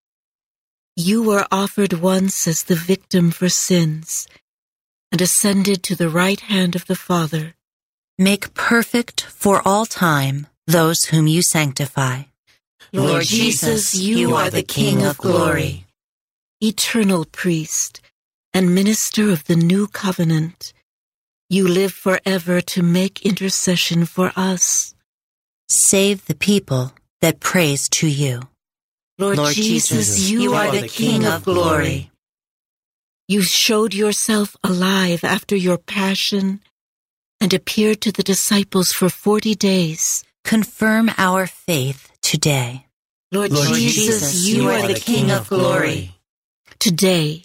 you 0.95 1.21
were 1.21 1.45
offered 1.51 1.91
once 1.91 2.47
as 2.47 2.63
the 2.63 2.75
victim 2.75 3.31
for 3.31 3.49
sins 3.49 4.27
and 5.11 5.19
ascended 5.19 5.83
to 5.83 5.95
the 5.95 6.09
right 6.09 6.39
hand 6.39 6.77
of 6.77 6.85
the 6.87 6.95
Father. 6.95 7.55
Make 8.17 8.53
perfect 8.53 9.25
for 9.25 9.61
all 9.65 9.85
time 9.85 10.47
those 10.67 11.03
whom 11.05 11.27
you 11.27 11.41
sanctify. 11.41 12.23
Lord 12.93 13.23
Jesus, 13.23 13.93
you 13.93 14.35
are 14.35 14.49
the 14.49 14.63
King 14.63 15.05
of 15.05 15.17
glory. 15.17 15.85
Eternal 16.61 17.25
priest 17.25 17.99
and 18.55 18.73
minister 18.73 19.29
of 19.31 19.43
the 19.43 19.55
new 19.57 19.85
covenant, 19.85 20.71
you 21.49 21.67
live 21.67 21.91
forever 21.91 22.61
to 22.61 22.81
make 22.81 23.25
intercession 23.25 24.05
for 24.05 24.31
us. 24.37 24.95
Save 25.67 26.25
the 26.25 26.35
people 26.35 26.93
that 27.19 27.41
praise 27.41 27.89
to 27.89 28.07
you. 28.07 28.43
Lord, 29.19 29.37
Lord 29.37 29.53
Jesus, 29.53 29.89
Jesus, 29.89 30.29
you 30.29 30.53
are 30.53 30.71
the 30.71 30.87
King 30.87 31.25
of 31.25 31.43
glory. 31.43 32.11
You 33.27 33.41
showed 33.41 33.93
yourself 33.93 34.55
alive 34.63 35.25
after 35.25 35.57
your 35.57 35.77
passion 35.77 36.61
and 37.41 37.53
appeared 37.53 37.99
to 38.01 38.11
the 38.13 38.23
disciples 38.23 38.93
for 38.93 39.09
40 39.09 39.53
days. 39.55 40.23
Confirm 40.45 41.11
our 41.17 41.45
faith 41.45 42.09
today. 42.21 42.85
Lord, 43.33 43.51
Lord 43.51 43.67
Jesus, 43.67 43.95
Jesus, 43.95 44.47
you 44.47 44.69
are 44.69 44.87
the 44.87 44.93
King 44.93 45.29
of 45.31 45.49
glory. 45.49 46.15
Today, 46.79 47.44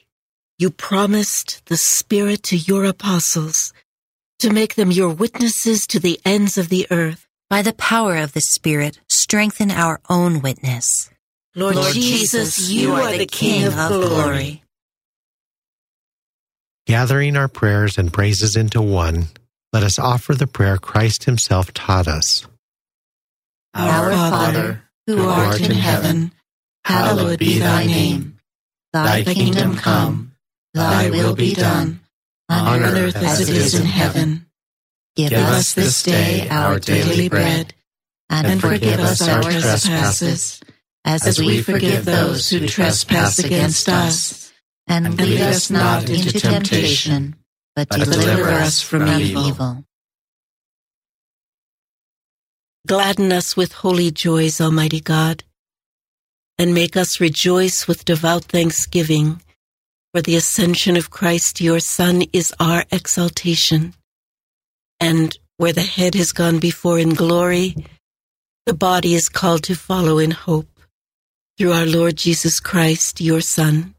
you 0.61 0.69
promised 0.69 1.63
the 1.67 1.77
Spirit 1.79 2.43
to 2.43 2.57
your 2.57 2.85
apostles 2.85 3.73
to 4.41 4.53
make 4.53 4.75
them 4.75 4.91
your 4.91 5.09
witnesses 5.09 5.87
to 5.87 5.99
the 5.99 6.21
ends 6.23 6.59
of 6.59 6.69
the 6.69 6.87
earth. 6.91 7.27
By 7.49 7.63
the 7.63 7.73
power 7.73 8.19
of 8.19 8.35
the 8.35 8.43
Spirit, 8.43 9.01
strengthen 9.09 9.71
our 9.71 10.01
own 10.11 10.43
witness. 10.43 11.11
Lord, 11.57 11.77
Lord 11.77 11.95
Jesus, 11.95 12.57
Jesus, 12.57 12.71
you 12.71 12.93
are 12.93 13.17
the 13.17 13.25
King 13.25 13.67
of 13.67 13.89
glory. 13.89 14.63
Gathering 16.87 17.39
our 17.39 17.49
prayers 17.49 17.97
and 17.97 18.13
praises 18.13 18.55
into 18.55 18.83
one, 18.83 19.29
let 19.73 19.83
us 19.83 19.99
offer 19.99 20.35
the 20.35 20.47
prayer 20.47 20.77
Christ 20.77 21.25
Himself 21.25 21.73
taught 21.73 22.07
us. 22.07 22.47
Our 23.73 24.11
Father, 24.13 24.83
who 25.07 25.27
art 25.27 25.61
in 25.61 25.73
heaven, 25.73 26.33
hallowed 26.85 27.39
be 27.39 27.59
thy 27.59 27.87
name. 27.87 28.37
Thy 28.93 29.25
kingdom 29.25 29.77
come, 29.77 30.30
thy 30.75 31.11
will 31.11 31.35
be 31.35 31.55
done, 31.55 32.01
on 32.49 32.83
earth 32.83 33.16
as 33.16 33.49
it 33.49 33.55
is 33.57 33.75
in 33.75 33.87
heaven. 33.87 34.47
Give, 35.16 35.31
Give 35.31 35.39
us 35.41 35.75
this 35.75 36.03
day 36.03 36.49
our 36.49 36.79
daily 36.79 37.29
bread, 37.29 37.75
and 38.29 38.61
forgive 38.61 39.01
us 39.01 39.27
our 39.27 39.43
trespasses, 39.43 40.61
as 41.05 41.39
we 41.39 41.62
forgive 41.62 42.05
those 42.05 42.49
who 42.49 42.66
trespass 42.66 43.39
against 43.39 43.89
us. 43.89 44.53
and 44.87 45.16
lead 45.18 45.41
us 45.41 45.71
not 45.71 46.09
into 46.09 46.33
temptation, 46.41 47.37
but 47.77 47.89
but 47.89 48.05
deliver 48.05 48.49
us 48.51 48.81
from 48.81 49.09
evil. 49.09 49.85
Gladden 52.87 53.31
us 53.33 53.57
with 53.57 53.73
holy 53.73 54.11
joys, 54.11 54.61
Almighty 54.61 55.01
God, 55.01 55.45
and 56.59 56.75
make 56.75 56.97
us 56.97 57.21
rejoice 57.21 57.87
with 57.87 58.05
devout 58.05 58.45
thanksgiving, 58.45 59.41
for 60.13 60.23
the 60.23 60.37
ascension 60.37 60.97
of 60.97 61.11
Christ 61.11 61.61
your 61.61 61.81
Son 61.81 62.23
is 62.33 62.53
our 62.59 62.85
exaltation, 62.91 63.95
and 64.99 65.37
Where 65.61 65.75
the 65.75 65.83
head 65.83 66.15
has 66.15 66.33
gone 66.33 66.59
before 66.59 66.99
in 66.99 67.13
glory, 67.13 67.77
the 68.65 68.73
body 68.73 69.15
is 69.15 69.29
called 69.29 69.63
to 69.65 69.75
follow 69.75 70.19
in 70.19 70.31
hope 70.31 70.81
through 71.59 71.73
our 71.73 71.85
Lord 71.85 72.17
Jesus 72.17 72.61
Christ, 72.61 73.21
your 73.21 73.43
Son, 73.43 73.95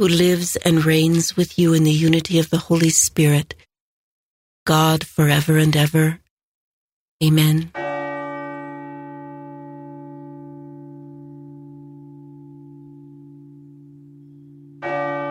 who 0.00 0.08
lives 0.08 0.56
and 0.56 0.84
reigns 0.84 1.36
with 1.36 1.56
you 1.56 1.72
in 1.72 1.84
the 1.84 1.92
unity 1.92 2.40
of 2.40 2.50
the 2.50 2.58
Holy 2.58 2.90
Spirit, 2.90 3.54
God 4.66 5.06
forever 5.06 5.56
and 5.56 5.76
ever. 5.76 6.18
Amen. 7.22 7.70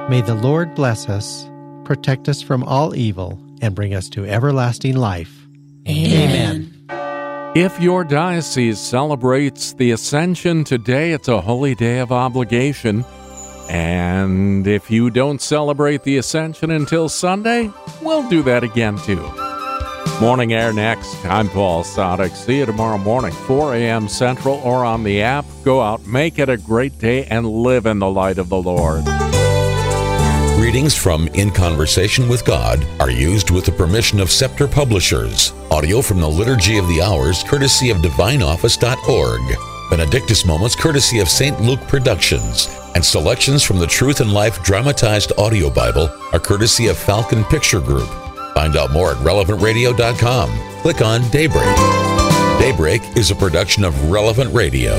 May 0.09 0.21
the 0.21 0.35
Lord 0.35 0.73
bless 0.73 1.09
us, 1.09 1.49
protect 1.83 2.29
us 2.29 2.41
from 2.41 2.63
all 2.63 2.95
evil, 2.95 3.37
and 3.61 3.75
bring 3.75 3.93
us 3.93 4.07
to 4.11 4.25
everlasting 4.25 4.95
life. 4.95 5.45
Amen. 5.85 6.73
If 7.57 7.81
your 7.81 8.05
diocese 8.05 8.79
celebrates 8.79 9.73
the 9.73 9.91
Ascension 9.91 10.63
today, 10.63 11.11
it's 11.11 11.27
a 11.27 11.41
holy 11.41 11.75
day 11.75 11.99
of 11.99 12.13
obligation. 12.13 13.03
And 13.69 14.65
if 14.65 14.89
you 14.89 15.09
don't 15.09 15.41
celebrate 15.41 16.03
the 16.03 16.15
Ascension 16.15 16.71
until 16.71 17.09
Sunday, 17.09 17.69
we'll 18.01 18.29
do 18.29 18.41
that 18.43 18.63
again 18.63 18.97
too. 18.99 19.29
Morning 20.21 20.53
Air 20.53 20.71
next. 20.71 21.25
I'm 21.25 21.49
Paul 21.49 21.83
Sadek. 21.83 22.33
See 22.33 22.59
you 22.59 22.65
tomorrow 22.65 22.97
morning, 22.97 23.33
4 23.33 23.75
a.m. 23.75 24.07
Central 24.07 24.55
or 24.63 24.85
on 24.85 25.03
the 25.03 25.21
app. 25.21 25.43
Go 25.65 25.81
out, 25.81 26.07
make 26.07 26.39
it 26.39 26.47
a 26.47 26.55
great 26.55 26.97
day, 26.97 27.25
and 27.25 27.45
live 27.45 27.85
in 27.85 27.99
the 27.99 28.09
light 28.09 28.37
of 28.37 28.47
the 28.47 28.61
Lord. 28.61 29.03
Readings 30.57 30.95
from 30.95 31.27
In 31.29 31.51
Conversation 31.51 32.27
with 32.27 32.43
God 32.43 32.83
are 32.99 33.11
used 33.11 33.51
with 33.51 33.63
the 33.63 33.71
permission 33.71 34.19
of 34.19 34.31
Scepter 34.31 34.67
Publishers. 34.67 35.53
Audio 35.69 36.01
from 36.01 36.19
the 36.19 36.27
Liturgy 36.27 36.79
of 36.79 36.87
the 36.87 36.99
Hours, 36.99 37.43
courtesy 37.43 37.91
of 37.91 37.97
DivineOffice.org. 37.97 39.41
Benedictus 39.91 40.45
Moments, 40.47 40.75
courtesy 40.75 41.19
of 41.19 41.29
St. 41.29 41.61
Luke 41.61 41.81
Productions. 41.81 42.69
And 42.95 43.05
selections 43.05 43.61
from 43.61 43.77
the 43.77 43.85
Truth 43.85 44.19
and 44.19 44.33
Life 44.33 44.63
Dramatized 44.63 45.31
Audio 45.37 45.69
Bible 45.69 46.09
are 46.33 46.39
courtesy 46.39 46.87
of 46.87 46.97
Falcon 46.97 47.43
Picture 47.43 47.79
Group. 47.79 48.09
Find 48.55 48.75
out 48.75 48.91
more 48.91 49.11
at 49.11 49.17
relevantradio.com. 49.17 50.81
Click 50.81 51.01
on 51.01 51.21
Daybreak. 51.29 51.77
Daybreak 52.59 53.03
is 53.15 53.29
a 53.29 53.35
production 53.35 53.83
of 53.83 54.09
Relevant 54.09 54.51
Radio. 54.55 54.97